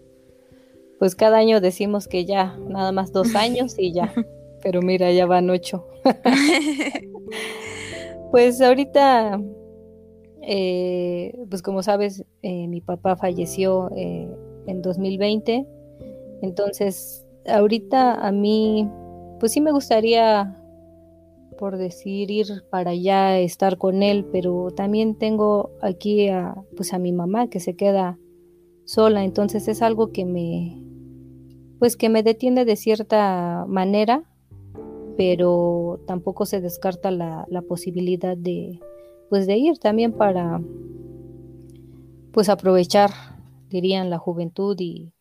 Pues 1.00 1.16
cada 1.16 1.38
año 1.38 1.60
decimos 1.60 2.08
que 2.08 2.24
ya, 2.24 2.58
nada 2.70 2.94
más 2.94 3.12
dos 3.12 3.36
años 3.36 3.76
y 3.78 3.92
ya, 3.92 4.14
pero 4.64 4.82
mira, 4.82 5.12
ya 5.12 5.28
van 5.28 5.50
ocho. 5.50 5.86
Pues 8.34 8.60
ahorita, 8.62 9.40
eh, 10.42 11.38
pues 11.52 11.62
como 11.62 11.84
sabes, 11.84 12.26
eh, 12.42 12.68
mi 12.68 12.82
papá 12.82 13.16
falleció 13.16 13.92
eh, 13.96 14.28
en 14.66 14.82
2020. 14.82 15.68
Entonces, 16.42 17.28
ahorita 17.46 18.26
a 18.26 18.32
mí, 18.32 18.90
pues 19.40 19.52
sí 19.52 19.62
me 19.62 19.72
gustaría, 19.72 20.60
por 21.60 21.78
decir, 21.78 22.32
ir 22.32 22.48
para 22.72 22.90
allá, 22.90 23.38
estar 23.38 23.78
con 23.78 24.02
él, 24.02 24.26
pero 24.32 24.72
también 24.72 25.16
tengo 25.16 25.70
aquí 25.84 26.28
a, 26.30 26.56
pues 26.76 26.92
a 26.94 26.98
mi 26.98 27.12
mamá 27.12 27.52
que 27.52 27.60
se 27.60 27.76
queda 27.76 28.18
sola. 28.86 29.24
Entonces 29.26 29.68
es 29.68 29.84
algo 29.84 30.12
que 30.12 30.26
me, 30.26 30.82
pues 31.78 31.96
que 31.96 32.10
me 32.10 32.24
detiene 32.24 32.66
de 32.66 32.78
cierta 32.78 33.66
manera 33.68 34.33
pero 35.18 36.00
tampoco 36.08 36.46
se 36.46 36.62
descarta 36.62 37.12
la, 37.12 37.46
posibilidad 37.68 38.36
de, 38.38 38.80
pues 39.30 39.48
de 39.48 39.58
ir 39.58 39.78
también 39.78 40.14
para, 40.14 40.62
pues 42.32 42.50
aprovechar, 42.50 43.12
dirían, 43.70 44.10
la 44.10 44.18
juventud 44.18 44.76
y 44.80 45.12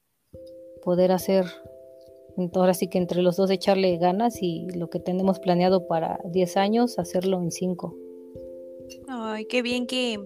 poder 0.83 1.13
hacer, 1.13 1.45
ahora 2.55 2.75
sí 2.75 2.89
que 2.89 2.99
entre 2.99 3.23
los 3.23 3.37
dos 3.37 3.51
echarle 3.51 3.97
ganas 3.99 4.43
y 4.43 4.67
lo 4.75 4.89
que 4.89 4.99
tenemos 4.99 5.39
planeado 5.39 5.87
para 5.87 6.21
10 6.25 6.57
años, 6.57 6.99
hacerlo 6.99 7.41
en 7.43 7.51
5. 7.51 7.97
Ay, 9.09 9.47
qué 9.47 9.63
bien 9.63 9.87
que, 9.87 10.19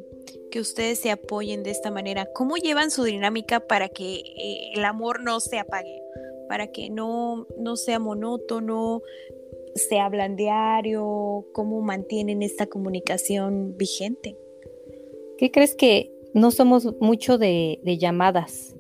que, 0.51 0.61
ustedes 0.61 0.99
se 0.99 1.11
apoyen 1.11 1.63
de 1.63 1.71
esta 1.71 1.91
manera. 1.91 2.27
¿Cómo 2.35 2.57
llevan 2.57 2.91
su 2.91 3.05
dinámica 3.05 3.61
para 3.61 3.89
que 3.89 4.17
eh, 4.17 4.73
el 4.75 4.85
amor 4.85 5.23
no 5.23 5.39
se 5.41 5.59
apague? 5.59 6.03
para 6.49 6.69
que 6.69 6.91
no, 6.91 7.47
no 7.59 7.77
sea 7.77 7.99
monótono, 7.99 9.03
se 9.77 9.99
hablan 9.99 10.37
diario, 10.37 11.45
cómo 11.53 11.81
mantienen 11.83 12.43
esta 12.43 12.67
comunicación 12.67 13.77
vigente. 13.77 14.37
¿Qué 15.39 15.51
crees 15.51 15.75
que 15.75 16.11
no 16.35 16.51
somos 16.51 16.95
mucho 17.01 17.39
de, 17.39 17.79
llamadas? 17.99 18.75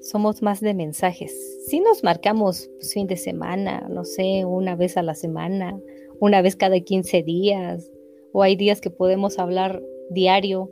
Somos 0.00 0.42
más 0.42 0.60
de 0.60 0.74
mensajes. 0.74 1.32
Si 1.66 1.80
nos 1.80 2.02
marcamos 2.02 2.70
fin 2.92 3.06
de 3.06 3.16
semana, 3.16 3.86
no 3.90 4.04
sé, 4.04 4.44
una 4.44 4.74
vez 4.74 4.96
a 4.96 5.02
la 5.02 5.14
semana, 5.14 5.78
una 6.18 6.40
vez 6.40 6.56
cada 6.56 6.80
15 6.80 7.22
días, 7.22 7.90
o 8.32 8.42
hay 8.42 8.56
días 8.56 8.80
que 8.80 8.90
podemos 8.90 9.38
hablar 9.38 9.82
diario, 10.10 10.70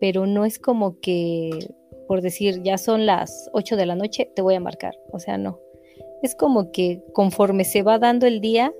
pero 0.00 0.26
no 0.26 0.44
es 0.44 0.58
como 0.58 0.98
que, 1.00 1.50
por 2.08 2.22
decir, 2.22 2.62
ya 2.62 2.78
son 2.78 3.04
las 3.04 3.50
8 3.52 3.76
de 3.76 3.86
la 3.86 3.94
noche, 3.94 4.30
te 4.34 4.42
voy 4.42 4.54
a 4.54 4.60
marcar. 4.60 4.94
O 5.12 5.18
sea, 5.18 5.36
no. 5.36 5.60
Es 6.22 6.34
como 6.34 6.72
que 6.72 7.02
conforme 7.12 7.64
se 7.64 7.82
va 7.82 7.98
dando 7.98 8.26
el 8.26 8.40
día, 8.40 8.72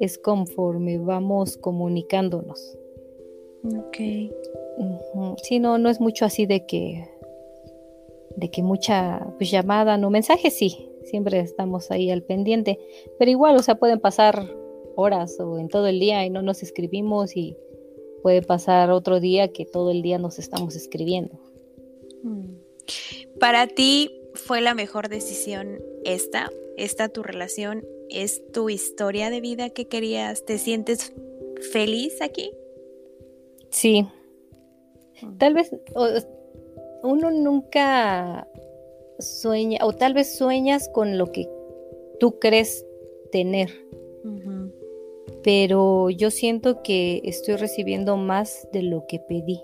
es 0.00 0.18
conforme 0.18 0.98
vamos 0.98 1.56
comunicándonos. 1.56 2.76
Ok. 3.64 3.96
Sí, 5.42 5.58
no, 5.60 5.78
no 5.78 5.88
es 5.88 6.00
mucho 6.00 6.24
así 6.24 6.46
de 6.46 6.66
que, 6.66 7.08
de 8.36 8.50
que 8.50 8.62
mucha 8.62 9.26
pues, 9.38 9.50
llamada, 9.50 9.96
no 9.98 10.10
mensaje, 10.10 10.50
sí, 10.50 10.90
siempre 11.04 11.40
estamos 11.40 11.90
ahí 11.90 12.10
al 12.10 12.22
pendiente, 12.22 12.78
pero 13.18 13.30
igual, 13.30 13.56
o 13.56 13.62
sea, 13.62 13.76
pueden 13.76 14.00
pasar 14.00 14.48
horas 14.96 15.38
o 15.40 15.58
en 15.58 15.68
todo 15.68 15.86
el 15.86 16.00
día 16.00 16.24
y 16.26 16.30
no 16.30 16.42
nos 16.42 16.62
escribimos 16.62 17.36
y 17.36 17.56
puede 18.22 18.42
pasar 18.42 18.90
otro 18.90 19.20
día 19.20 19.52
que 19.52 19.64
todo 19.64 19.90
el 19.90 20.02
día 20.02 20.18
nos 20.18 20.38
estamos 20.38 20.76
escribiendo. 20.76 21.38
Mm. 22.22 22.54
Para 23.38 23.66
ti 23.66 24.10
fue 24.34 24.60
la 24.60 24.74
mejor 24.74 25.08
decisión 25.08 25.80
esta, 26.04 26.50
esta 26.76 27.08
tu 27.08 27.22
relación 27.22 27.84
es 28.12 28.42
tu 28.52 28.68
historia 28.68 29.30
de 29.30 29.40
vida 29.40 29.70
que 29.70 29.88
querías? 29.88 30.44
¿Te 30.44 30.58
sientes 30.58 31.12
feliz 31.72 32.20
aquí? 32.20 32.52
Sí. 33.70 34.06
Mm. 35.22 35.38
Tal 35.38 35.54
vez 35.54 35.70
uno 37.02 37.30
nunca 37.30 38.46
sueña, 39.18 39.78
o 39.82 39.92
tal 39.92 40.14
vez 40.14 40.36
sueñas 40.36 40.88
con 40.92 41.18
lo 41.18 41.32
que 41.32 41.48
tú 42.20 42.38
crees 42.38 42.86
tener. 43.30 43.70
Pero 45.42 46.08
yo 46.10 46.30
siento 46.30 46.82
que 46.82 47.20
estoy 47.24 47.56
recibiendo 47.56 48.16
más 48.16 48.68
de 48.72 48.82
lo 48.82 49.06
que 49.08 49.18
pedí. 49.18 49.60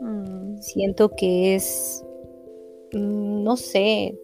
Mm. 0.00 0.58
Siento 0.58 1.10
que 1.10 1.56
es, 1.56 2.04
mm, 2.92 3.42
no 3.42 3.56
sé, 3.56 4.16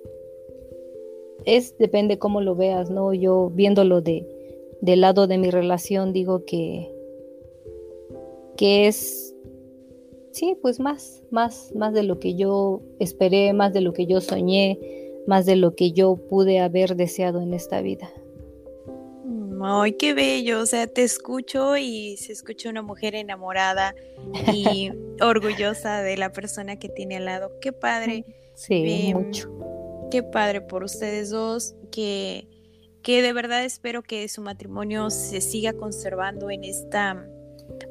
es 1.56 1.76
depende 1.78 2.18
cómo 2.18 2.40
lo 2.40 2.54
veas, 2.54 2.90
¿no? 2.90 3.14
Yo 3.14 3.50
viéndolo 3.54 4.00
de 4.00 4.26
del 4.80 5.00
lado 5.00 5.26
de 5.26 5.38
mi 5.38 5.50
relación 5.50 6.12
digo 6.12 6.44
que 6.44 6.92
que 8.56 8.86
es 8.86 9.34
sí, 10.32 10.56
pues 10.60 10.78
más, 10.78 11.22
más, 11.30 11.72
más 11.74 11.92
de 11.94 12.02
lo 12.02 12.18
que 12.18 12.34
yo 12.34 12.82
esperé, 12.98 13.52
más 13.52 13.72
de 13.72 13.80
lo 13.80 13.92
que 13.92 14.06
yo 14.06 14.20
soñé, 14.20 14.78
más 15.26 15.46
de 15.46 15.56
lo 15.56 15.74
que 15.74 15.92
yo 15.92 16.16
pude 16.16 16.60
haber 16.60 16.96
deseado 16.96 17.40
en 17.40 17.54
esta 17.54 17.80
vida. 17.82 18.10
Ay, 19.60 19.92
qué 19.92 20.14
bello, 20.14 20.60
o 20.60 20.66
sea, 20.66 20.86
te 20.86 21.02
escucho 21.02 21.76
y 21.76 22.16
se 22.16 22.32
escucha 22.32 22.70
una 22.70 22.82
mujer 22.82 23.16
enamorada 23.16 23.96
y 24.52 24.90
orgullosa 25.20 26.02
de 26.02 26.16
la 26.16 26.30
persona 26.30 26.78
que 26.78 26.88
tiene 26.88 27.16
al 27.16 27.24
lado. 27.24 27.50
Qué 27.60 27.72
padre. 27.72 28.24
Sí, 28.54 29.12
mucho 29.14 29.57
qué 30.10 30.22
padre 30.22 30.60
por 30.60 30.84
ustedes 30.84 31.30
dos, 31.30 31.74
que, 31.90 32.48
que 33.02 33.22
de 33.22 33.32
verdad 33.32 33.64
espero 33.64 34.02
que 34.02 34.28
su 34.28 34.42
matrimonio 34.42 35.10
se 35.10 35.40
siga 35.40 35.72
conservando 35.72 36.50
en 36.50 36.64
esta 36.64 37.26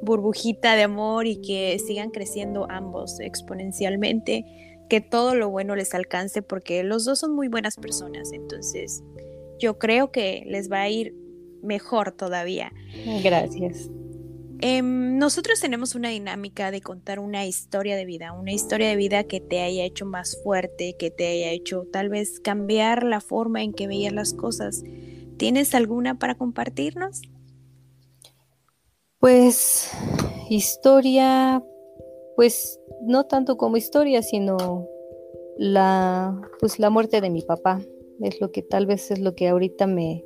burbujita 0.01 0.75
de 0.75 0.83
amor 0.83 1.27
y 1.27 1.41
que 1.41 1.77
sigan 1.79 2.09
creciendo 2.09 2.67
ambos 2.69 3.19
exponencialmente, 3.19 4.45
que 4.89 5.01
todo 5.01 5.35
lo 5.35 5.49
bueno 5.49 5.75
les 5.75 5.93
alcance 5.93 6.41
porque 6.41 6.83
los 6.83 7.05
dos 7.05 7.19
son 7.19 7.35
muy 7.35 7.47
buenas 7.47 7.75
personas, 7.75 8.31
entonces 8.31 9.03
yo 9.59 9.77
creo 9.77 10.11
que 10.11 10.43
les 10.47 10.71
va 10.71 10.81
a 10.81 10.89
ir 10.89 11.13
mejor 11.61 12.11
todavía. 12.11 12.71
Gracias. 13.23 13.89
Em, 14.59 15.19
nosotros 15.19 15.59
tenemos 15.59 15.93
una 15.93 16.09
dinámica 16.09 16.71
de 16.71 16.81
contar 16.81 17.19
una 17.19 17.45
historia 17.45 17.95
de 17.95 18.05
vida, 18.05 18.33
una 18.33 18.51
historia 18.51 18.89
de 18.89 18.95
vida 18.95 19.23
que 19.25 19.39
te 19.39 19.61
haya 19.61 19.83
hecho 19.83 20.05
más 20.05 20.41
fuerte, 20.43 20.95
que 20.97 21.11
te 21.11 21.27
haya 21.27 21.51
hecho 21.51 21.85
tal 21.91 22.09
vez 22.09 22.39
cambiar 22.39 23.03
la 23.03 23.21
forma 23.21 23.61
en 23.61 23.73
que 23.73 23.87
veías 23.87 24.13
las 24.13 24.33
cosas. 24.33 24.83
¿Tienes 25.37 25.75
alguna 25.75 26.17
para 26.17 26.35
compartirnos? 26.35 27.21
Pues 29.19 29.91
historia, 30.49 31.63
pues 32.35 32.79
no 33.03 33.25
tanto 33.25 33.57
como 33.57 33.77
historia, 33.77 34.23
sino 34.23 34.87
la, 35.57 36.41
pues 36.59 36.79
la 36.79 36.89
muerte 36.89 37.21
de 37.21 37.29
mi 37.29 37.43
papá. 37.43 37.79
Es 38.21 38.41
lo 38.41 38.51
que 38.51 38.63
tal 38.63 38.87
vez 38.87 39.11
es 39.11 39.19
lo 39.19 39.35
que 39.35 39.49
ahorita 39.49 39.85
me, 39.85 40.23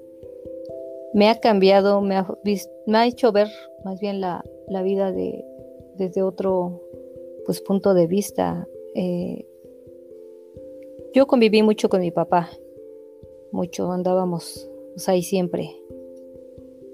me 1.13 1.29
ha 1.29 1.39
cambiado, 1.41 1.99
me 2.01 2.15
ha, 2.15 2.27
me 2.87 2.97
ha 2.97 3.05
hecho 3.05 3.33
ver 3.33 3.49
más 3.83 3.99
bien 3.99 4.21
la, 4.21 4.43
vida 4.83 5.11
de, 5.11 5.43
desde 5.97 6.23
otro 6.23 6.81
pues, 7.45 7.61
punto 7.61 7.93
de 7.93 8.07
vista. 8.07 8.67
Eh, 8.95 9.47
yo 11.13 11.27
conviví 11.27 11.61
mucho 11.63 11.89
con 11.89 12.01
mi 12.01 12.11
papá, 12.11 12.49
mucho, 13.51 13.91
andábamos 13.91 14.69
pues, 14.93 15.09
ahí 15.09 15.23
siempre, 15.23 15.75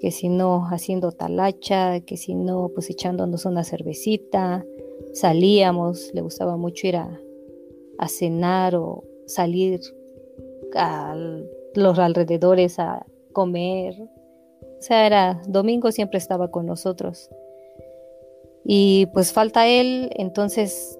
que 0.00 0.10
si 0.10 0.28
no 0.28 0.64
haciendo 0.70 1.12
talacha, 1.12 2.00
que 2.00 2.16
si 2.16 2.34
no 2.34 2.70
pues 2.74 2.90
echándonos 2.90 3.44
una 3.44 3.64
cervecita, 3.64 4.64
salíamos, 5.12 6.12
le 6.14 6.20
gustaba 6.20 6.56
mucho 6.56 6.86
ir 6.86 6.96
a 6.96 8.08
cenar 8.08 8.76
o 8.76 9.04
salir 9.26 9.80
a 10.74 11.14
los 11.74 11.98
alrededores 11.98 12.78
a 12.78 13.06
comer. 13.32 13.94
O 14.78 14.82
sea, 14.82 15.06
era 15.06 15.42
domingo 15.46 15.90
siempre 15.92 16.18
estaba 16.18 16.50
con 16.50 16.66
nosotros. 16.66 17.30
Y 18.64 19.06
pues 19.14 19.32
falta 19.32 19.66
él, 19.66 20.10
entonces 20.16 20.98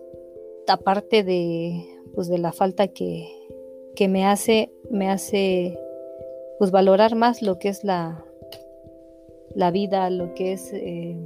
aparte 0.66 1.22
de 1.22 1.86
pues 2.14 2.28
de 2.28 2.38
la 2.38 2.52
falta 2.52 2.88
que, 2.88 3.28
que 3.94 4.08
me 4.08 4.26
hace, 4.26 4.72
me 4.90 5.08
hace 5.08 5.78
pues 6.58 6.70
valorar 6.70 7.14
más 7.14 7.42
lo 7.42 7.58
que 7.58 7.68
es 7.68 7.84
la, 7.84 8.24
la 9.54 9.70
vida, 9.70 10.10
lo 10.10 10.34
que 10.34 10.52
es 10.52 10.72
eh, 10.72 11.16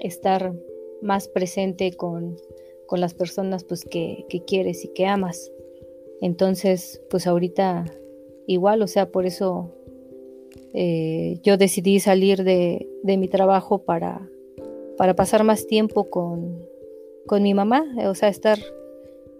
estar 0.00 0.52
más 1.00 1.28
presente 1.28 1.92
con, 1.92 2.36
con 2.86 3.00
las 3.00 3.14
personas 3.14 3.64
pues 3.64 3.84
que, 3.84 4.24
que, 4.28 4.44
quieres 4.44 4.84
y 4.84 4.88
que 4.88 5.06
amas. 5.06 5.52
Entonces, 6.20 7.00
pues 7.10 7.26
ahorita 7.26 7.84
igual, 8.46 8.82
o 8.82 8.86
sea, 8.86 9.10
por 9.10 9.26
eso 9.26 9.72
eh, 10.74 11.38
yo 11.42 11.56
decidí 11.56 12.00
salir 12.00 12.44
de, 12.44 12.88
mi 13.04 13.28
trabajo 13.28 13.84
para, 13.84 14.28
para 14.96 15.14
pasar 15.14 15.44
más 15.44 15.66
tiempo 15.66 16.08
con, 16.08 16.64
con 17.26 17.42
mi 17.42 17.54
mamá, 17.54 17.84
o 18.06 18.14
sea, 18.14 18.28
estar 18.28 18.58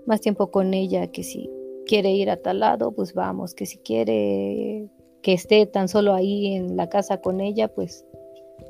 más 0.07 0.21
tiempo 0.21 0.51
con 0.51 0.75
ella, 0.75 1.07
que 1.07 1.23
si 1.23 1.49
quiere 1.87 2.11
ir 2.11 2.31
a 2.31 2.37
tal 2.37 2.61
lado, 2.61 2.93
pues 2.93 3.15
vamos, 3.15 3.55
que 3.55 3.67
si 3.67 3.79
quiere 3.79 4.89
que 5.23 5.33
esté 5.33 5.67
tan 5.67 5.89
solo 5.89 6.15
ahí 6.15 6.55
en 6.55 6.77
la 6.77 6.89
casa 6.89 7.21
con 7.21 7.41
ella, 7.41 7.69
pues, 7.69 8.05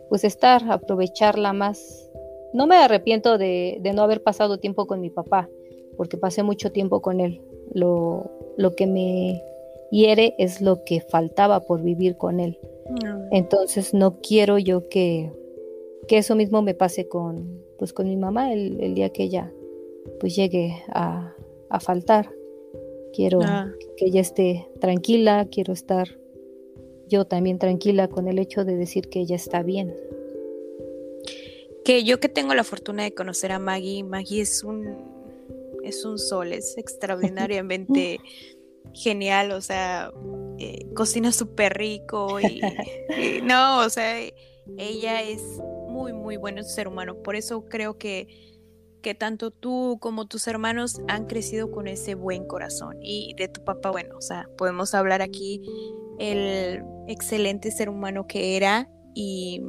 pues 0.08 0.22
estar, 0.24 0.70
aprovecharla 0.70 1.52
más. 1.52 2.10
No 2.52 2.66
me 2.66 2.76
arrepiento 2.76 3.38
de, 3.38 3.78
de 3.80 3.92
no 3.94 4.02
haber 4.02 4.22
pasado 4.22 4.58
tiempo 4.58 4.86
con 4.86 5.00
mi 5.00 5.08
papá, 5.08 5.48
porque 5.96 6.18
pasé 6.18 6.42
mucho 6.42 6.70
tiempo 6.70 7.00
con 7.00 7.20
él. 7.20 7.40
Lo, 7.72 8.30
lo 8.58 8.74
que 8.76 8.86
me 8.86 9.42
hiere 9.92 10.34
es 10.38 10.60
lo 10.60 10.82
que 10.84 11.00
faltaba 11.00 11.60
por 11.60 11.82
vivir 11.82 12.16
con 12.16 12.40
él. 12.40 12.58
Entonces 13.30 13.94
no 13.94 14.20
quiero 14.20 14.58
yo 14.58 14.88
que, 14.88 15.30
que, 16.08 16.18
eso 16.18 16.34
mismo 16.34 16.62
me 16.62 16.74
pase 16.74 17.08
con, 17.08 17.62
pues, 17.78 17.92
con 17.92 18.08
mi 18.08 18.16
mamá 18.16 18.52
el, 18.52 18.94
día 18.94 19.10
que 19.10 19.24
ella 19.24 19.52
pues 20.18 20.34
llegue 20.34 20.82
a, 20.88 21.34
a 21.68 21.80
faltar. 21.80 22.30
Quiero 23.14 23.40
ah. 23.42 23.70
que 23.96 24.06
ella 24.06 24.20
esté 24.20 24.66
tranquila, 24.80 25.46
quiero 25.50 25.72
estar 25.72 26.08
yo 27.08 27.26
también 27.26 27.58
tranquila 27.58 28.08
con 28.08 28.26
el 28.26 28.38
hecho 28.38 28.64
de 28.64 28.74
decir 28.74 29.08
que 29.08 29.20
ella 29.20 29.36
está 29.36 29.62
bien. 29.62 29.94
Que 31.84 32.04
yo 32.04 32.20
que 32.20 32.28
tengo 32.28 32.54
la 32.54 32.64
fortuna 32.64 33.02
de 33.02 33.12
conocer 33.12 33.52
a 33.52 33.58
Maggie, 33.58 34.02
Maggie 34.02 34.40
es 34.40 34.64
un 34.64 35.12
es 35.84 36.04
un 36.04 36.18
sol, 36.18 36.52
es 36.52 36.76
extraordinariamente 36.78 38.20
genial, 38.92 39.52
o 39.52 39.60
sea, 39.60 40.12
eh, 40.58 40.86
cocina 40.94 41.32
súper 41.32 41.74
rico 41.74 42.40
y, 42.40 42.60
no, 43.42 43.80
o 43.80 43.88
sea, 43.88 44.18
ella 44.78 45.22
es 45.22 45.42
muy, 45.88 46.12
muy 46.12 46.36
bueno 46.36 46.62
ser 46.62 46.88
humano. 46.88 47.22
Por 47.22 47.36
eso 47.36 47.64
creo 47.68 47.98
que 47.98 48.52
que 49.02 49.14
tanto 49.14 49.50
tú 49.50 49.98
como 50.00 50.26
tus 50.26 50.46
hermanos 50.46 51.02
han 51.08 51.26
crecido 51.26 51.70
con 51.70 51.88
ese 51.88 52.14
buen 52.14 52.46
corazón. 52.46 52.96
Y 53.02 53.34
de 53.36 53.48
tu 53.48 53.62
papá, 53.62 53.90
bueno, 53.90 54.16
o 54.16 54.22
sea, 54.22 54.48
podemos 54.56 54.94
hablar 54.94 55.20
aquí 55.20 55.60
el 56.18 56.82
excelente 57.08 57.70
ser 57.70 57.88
humano 57.88 58.26
que 58.26 58.56
era 58.56 58.88
y 59.14 59.60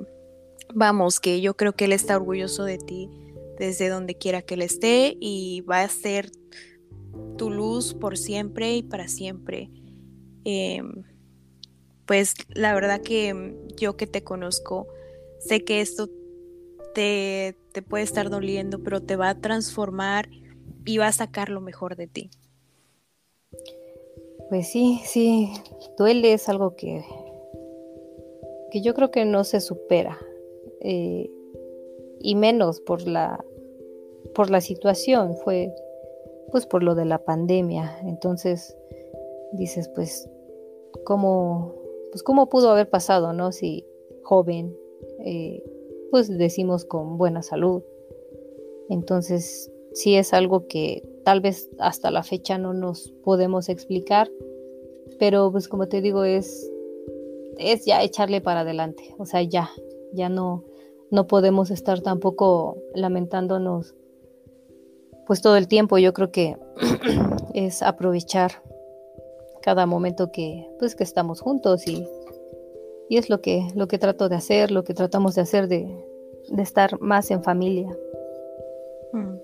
vamos, 0.74 1.20
que 1.20 1.42
yo 1.42 1.56
creo 1.56 1.74
que 1.74 1.86
él 1.86 1.94
está 1.94 2.16
orgulloso 2.16 2.64
de 2.64 2.78
ti 2.78 3.10
desde 3.58 3.90
donde 3.90 4.16
quiera 4.16 4.42
que 4.42 4.54
él 4.54 4.62
esté 4.62 5.18
y 5.20 5.62
va 5.62 5.82
a 5.82 5.90
ser 5.90 6.32
tu 7.38 7.50
luz 7.50 7.94
por 7.94 8.18
siempre 8.18 8.76
y 8.76 8.84
para 8.84 9.08
siempre. 9.08 9.70
Em, 10.46 11.04
pues 12.06 12.36
la 12.50 12.74
verdad 12.74 13.02
que 13.02 13.56
yo 13.78 13.96
que 13.96 14.08
te 14.08 14.24
conozco, 14.24 14.88
sé 15.40 15.64
que 15.64 15.82
esto 15.82 16.10
te, 16.94 17.56
te 17.72 17.82
puede 17.82 18.04
estar 18.04 18.30
doliendo, 18.30 18.84
pero 18.84 19.02
te 19.02 19.16
va 19.16 19.30
a 19.30 19.40
transformar 19.40 20.30
y 20.86 20.98
va 20.98 21.08
a 21.08 21.12
sacar 21.12 21.50
lo 21.50 21.62
mejor 21.62 21.96
de 21.96 22.08
ti. 22.08 22.30
Pues 24.50 24.72
sí, 24.72 25.02
sí, 25.06 25.52
duele, 25.98 26.34
es 26.34 26.50
algo 26.50 26.76
que, 26.76 27.04
que 28.72 28.82
yo 28.82 28.94
creo 28.94 29.10
que 29.10 29.26
no 29.26 29.44
se 29.44 29.62
supera. 29.62 30.20
Eh, 30.82 31.32
y 32.20 32.36
menos 32.36 32.80
por 32.80 33.08
la, 33.08 33.44
por 34.36 34.50
la 34.50 34.62
situación, 34.62 35.36
fue 35.44 35.74
pues 36.54 36.68
por 36.68 36.84
lo 36.84 36.94
de 36.94 37.06
la 37.06 37.18
pandemia. 37.18 38.00
Entonces 38.04 38.78
dices, 39.54 39.90
pues, 39.90 40.30
¿cómo, 41.04 41.74
pues, 42.12 42.22
cómo 42.22 42.48
pudo 42.48 42.70
haber 42.70 42.90
pasado, 42.90 43.34
no? 43.34 43.52
Si 43.52 43.86
joven, 44.22 44.78
eh, 45.26 45.64
pues 46.12 46.30
decimos 46.30 46.86
con 46.86 47.18
buena 47.18 47.42
salud. 47.42 47.82
Entonces, 48.88 49.72
sí 49.94 50.16
es 50.16 50.32
algo 50.32 50.68
que 50.68 51.04
tal 51.24 51.42
vez 51.42 51.72
hasta 51.80 52.12
la 52.12 52.22
fecha 52.22 52.60
no 52.60 52.76
nos 52.76 53.12
podemos 53.24 53.68
explicar, 53.68 54.30
pero 55.18 55.52
pues 55.52 55.68
como 55.68 55.88
te 55.88 56.02
digo, 56.02 56.24
es, 56.24 56.72
es 57.58 57.84
ya 57.86 58.04
echarle 58.04 58.42
para 58.42 58.60
adelante, 58.60 59.16
o 59.18 59.26
sea, 59.26 59.42
ya, 59.42 59.72
ya 60.12 60.30
no, 60.30 60.66
no 61.10 61.26
podemos 61.26 61.72
estar 61.72 62.02
tampoco 62.02 62.78
lamentándonos 62.94 63.96
pues 65.26 65.42
todo 65.42 65.58
el 65.58 65.68
tiempo, 65.68 65.98
yo 65.98 66.14
creo 66.14 66.32
que 66.32 66.58
es 67.54 67.82
aprovechar 67.82 68.62
cada 69.62 69.86
momento 69.86 70.32
que 70.32 70.68
pues 70.80 70.96
que 70.96 71.04
estamos 71.04 71.40
juntos 71.40 71.88
y 71.88 72.06
y 73.10 73.18
es 73.18 73.30
lo 73.30 73.42
que, 73.42 73.68
lo 73.76 73.88
que 73.88 74.00
trato 74.00 74.30
de 74.30 74.36
hacer, 74.36 74.72
lo 74.72 74.84
que 74.84 74.94
tratamos 74.94 75.36
de 75.36 75.42
hacer 75.42 75.68
de, 75.68 75.88
estar 76.58 77.00
más 77.00 77.30
en 77.32 77.44
familia. 77.44 77.96
Mm. 79.12 79.36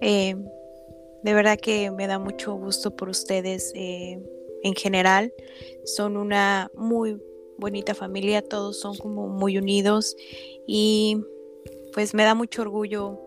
Eh, 0.00 0.36
de 1.22 1.34
verdad 1.34 1.58
que 1.58 1.90
me 1.90 2.06
da 2.06 2.18
mucho 2.18 2.54
gusto 2.54 2.94
por 2.94 3.08
ustedes 3.08 3.72
eh, 3.74 4.22
en 4.62 4.74
general. 4.74 5.32
Son 5.84 6.16
una 6.16 6.70
muy 6.74 7.20
bonita 7.58 7.94
familia, 7.94 8.42
todos 8.42 8.78
son 8.78 8.96
como 8.96 9.26
muy 9.26 9.58
unidos 9.58 10.14
y 10.66 11.20
pues 11.92 12.14
me 12.14 12.22
da 12.22 12.36
mucho 12.36 12.62
orgullo 12.62 13.18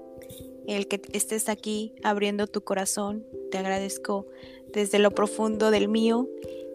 el 0.75 0.87
que 0.87 1.01
estés 1.13 1.49
aquí 1.49 1.93
abriendo 2.03 2.47
tu 2.47 2.61
corazón. 2.61 3.25
Te 3.51 3.57
agradezco 3.57 4.27
desde 4.73 4.99
lo 4.99 5.11
profundo 5.11 5.71
del 5.71 5.87
mío 5.87 6.27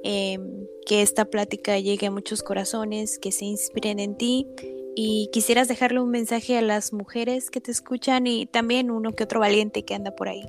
Em, 0.08 0.68
que 0.86 1.02
esta 1.02 1.24
plática 1.24 1.80
llegue 1.80 2.06
a 2.06 2.12
muchos 2.12 2.44
corazones, 2.44 3.18
que 3.18 3.32
se 3.32 3.44
inspiren 3.44 3.98
en 3.98 4.16
ti 4.16 4.46
y 4.94 5.28
quisieras 5.32 5.66
dejarle 5.66 6.00
un 6.00 6.10
mensaje 6.10 6.56
a 6.56 6.62
las 6.62 6.92
mujeres 6.92 7.50
que 7.50 7.60
te 7.60 7.72
escuchan 7.72 8.28
y 8.28 8.46
también 8.46 8.92
uno 8.92 9.10
que 9.16 9.24
otro 9.24 9.40
valiente 9.40 9.84
que 9.84 9.94
anda 9.96 10.12
por 10.12 10.28
ahí. 10.28 10.48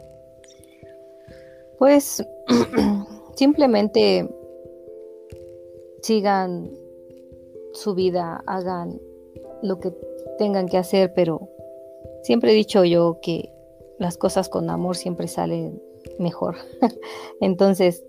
Pues 1.79 2.23
simplemente 3.36 4.29
sigan 6.03 6.71
su 7.73 7.95
vida, 7.95 8.43
hagan 8.45 9.01
lo 9.63 9.79
que 9.79 9.91
tengan 10.38 10.67
que 10.67 10.77
hacer, 10.77 11.13
pero 11.15 11.49
siempre 12.27 12.51
he 12.51 12.55
dicho 12.55 12.83
yo 12.83 13.19
que 13.21 13.53
las 13.99 14.17
cosas 14.17 14.49
con 14.49 14.69
amor 14.69 14.97
siempre 14.97 15.29
salen 15.29 15.81
mejor. 16.19 16.55
Entonces, 17.39 18.03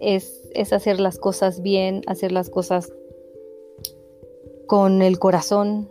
es, 0.00 0.50
hacer 0.72 0.98
las 0.98 1.18
cosas 1.18 1.60
bien, 1.60 2.00
hacer 2.06 2.32
las 2.32 2.48
cosas 2.48 2.90
con 4.66 5.02
el 5.02 5.18
corazón. 5.18 5.90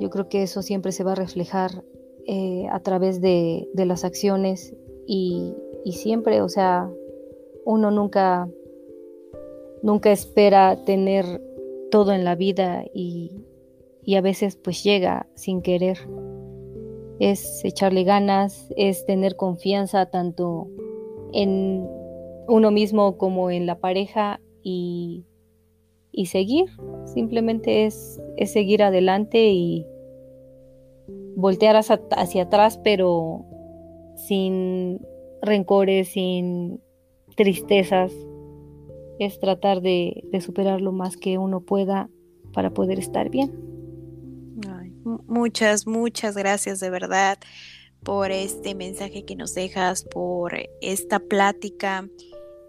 Yo 0.00 0.08
creo 0.08 0.30
que 0.30 0.44
eso 0.44 0.62
siempre 0.62 0.92
se 0.92 1.04
va 1.04 1.12
a 1.12 1.16
reflejar 1.16 1.84
eh, 2.26 2.66
a 2.70 2.80
través 2.80 3.20
de, 3.20 3.68
las 3.74 4.04
acciones 4.04 4.74
y, 5.06 5.54
siempre, 5.92 6.40
o 6.40 6.48
sea, 6.48 6.90
uno 7.66 7.90
nunca, 7.90 8.48
nunca 9.82 10.10
espera 10.10 10.82
tener 10.86 11.42
todo 11.90 12.12
en 12.12 12.24
la 12.24 12.34
vida 12.34 12.86
y, 12.94 13.44
y 14.02 14.14
a 14.14 14.22
veces 14.22 14.56
pues 14.56 14.82
llega 14.82 15.28
sin 15.34 15.60
querer. 15.60 15.98
Es 17.18 17.64
echarle 17.64 18.04
ganas, 18.04 18.72
es 18.76 19.04
tener 19.06 19.36
confianza 19.36 20.06
tanto 20.06 20.68
en 21.32 21.88
uno 22.48 22.70
mismo 22.70 23.16
como 23.16 23.50
en 23.50 23.66
la 23.66 23.78
pareja 23.78 24.40
y, 24.62 25.24
seguir. 26.26 26.66
Simplemente 27.04 27.86
es, 27.86 28.20
seguir 28.46 28.82
adelante 28.82 29.50
y 29.50 29.86
voltear 31.36 31.76
hacia, 31.76 32.42
atrás, 32.42 32.78
pero 32.82 33.44
sin 34.14 35.00
rencores, 35.40 36.08
sin 36.08 36.80
tristezas. 37.36 38.12
Es 39.18 39.38
tratar 39.38 39.82
de, 39.82 40.24
superar 40.40 40.80
lo 40.80 40.92
más 40.92 41.16
que 41.16 41.38
uno 41.38 41.60
pueda 41.60 42.10
para 42.52 42.70
poder 42.70 42.98
estar 42.98 43.30
bien. 43.30 43.71
Muchas, 45.04 45.86
muchas 45.86 46.36
gracias 46.36 46.80
de 46.80 46.90
verdad 46.90 47.38
por 48.04 48.30
este 48.30 48.74
mensaje 48.74 49.24
que 49.24 49.36
nos 49.36 49.54
dejas, 49.54 50.04
por 50.04 50.54
esta 50.80 51.20
plática. 51.20 52.08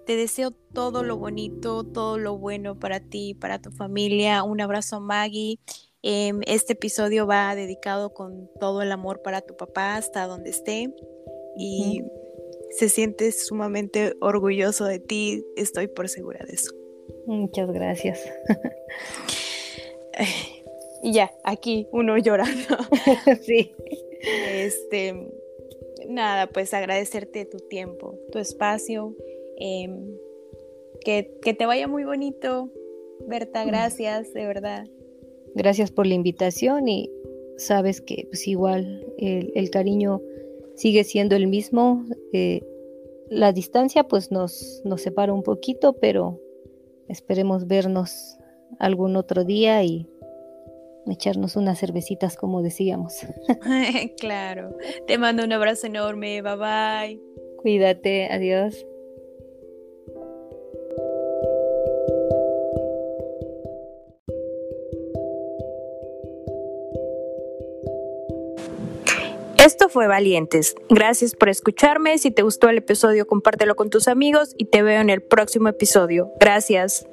Te 0.06 0.16
deseo 0.16 0.52
todo 0.74 1.04
lo 1.04 1.18
bonito, 1.18 1.84
todo 1.84 2.18
lo 2.18 2.38
bueno 2.38 2.78
para 2.78 3.00
ti, 3.00 3.34
para 3.34 3.60
tu 3.60 3.72
familia. 3.72 4.44
Un 4.44 4.62
abrazo, 4.62 5.00
Maggie. 5.00 5.60
Em, 6.02 6.42
este 6.46 6.74
episodio 6.74 7.26
va 7.26 7.56
dedicado 7.56 8.14
con 8.14 8.50
todo 8.60 8.82
el 8.82 8.92
amor 8.92 9.22
para 9.22 9.42
tu 9.42 9.56
papá 9.56 9.96
hasta 9.96 10.28
donde 10.28 10.50
esté 10.50 10.94
y 11.58 12.04
se 12.72 12.90
siente 12.90 13.32
sumamente 13.32 14.14
orgulloso 14.20 14.86
de 14.86 15.00
ti. 15.00 15.46
Estoy 15.56 15.88
por 15.88 16.10
segura 16.10 16.46
de 16.46 16.54
eso. 16.54 16.74
Muchas 17.26 17.72
gracias. 17.72 18.20
y 21.04 21.14
ya, 21.14 21.32
aquí 21.44 21.88
uno 21.92 22.18
llorando. 22.20 22.78
sí. 23.42 23.72
Este, 24.54 25.14
nada, 26.08 26.48
pues 26.48 26.74
agradecerte 26.74 27.46
tu 27.46 27.58
tiempo, 27.58 28.18
tu 28.32 28.40
espacio 28.40 29.16
Em, 29.58 30.18
que, 31.04 31.24
te 31.54 31.66
vaya 31.66 31.88
muy 31.88 32.04
bonito, 32.04 32.70
Berta, 33.28 33.66
gracias, 33.66 34.34
de 34.34 34.46
verdad. 34.46 34.88
Gracias 35.56 35.92
por 35.92 36.08
la 36.08 36.16
invitación 36.16 36.88
y 36.88 37.12
sabes 37.58 38.02
que 38.02 38.26
pues 38.30 38.48
igual 38.48 39.06
el, 39.18 39.70
cariño 39.70 40.22
sigue 40.76 41.04
siendo 41.04 41.36
el 41.36 41.48
mismo. 41.48 42.06
Eh, 42.32 42.62
la 43.30 43.54
distancia 43.54 44.04
pues 44.04 44.32
nos, 44.32 44.82
nos 44.84 45.02
separa 45.02 45.34
un 45.34 45.44
poquito, 45.44 45.94
pero 45.94 46.40
esperemos 47.08 47.68
vernos 47.68 48.38
algún 48.80 49.16
otro 49.16 49.44
día 49.44 49.84
y 49.84 50.08
echarnos 51.12 51.56
unas 51.56 51.80
cervecitas 51.80 52.36
como 52.36 52.62
decíamos. 52.62 53.26
claro. 54.20 54.76
Te 55.08 55.18
mando 55.18 55.44
un 55.44 55.54
abrazo 55.54 55.88
enorme. 55.88 56.42
Bye 56.42 56.56
bye. 56.56 57.22
Cuídate. 57.62 58.32
Adiós. 58.32 58.86
Esto 69.64 69.88
fue 69.88 70.08
Valientes. 70.08 70.76
Gracias 70.90 71.36
por 71.36 71.48
escucharme. 71.48 72.18
Si 72.18 72.32
te 72.32 72.42
gustó 72.42 72.68
el 72.68 72.80
episodio, 72.80 73.26
compártelo 73.26 73.76
con 73.76 73.90
tus 73.90 74.10
amigos 74.10 74.54
y 74.58 74.66
te 74.66 74.84
veo 74.84 75.00
en 75.00 75.10
el 75.10 75.22
próximo 75.22 75.70
episodio. 75.70 76.34
Gracias. 76.38 77.08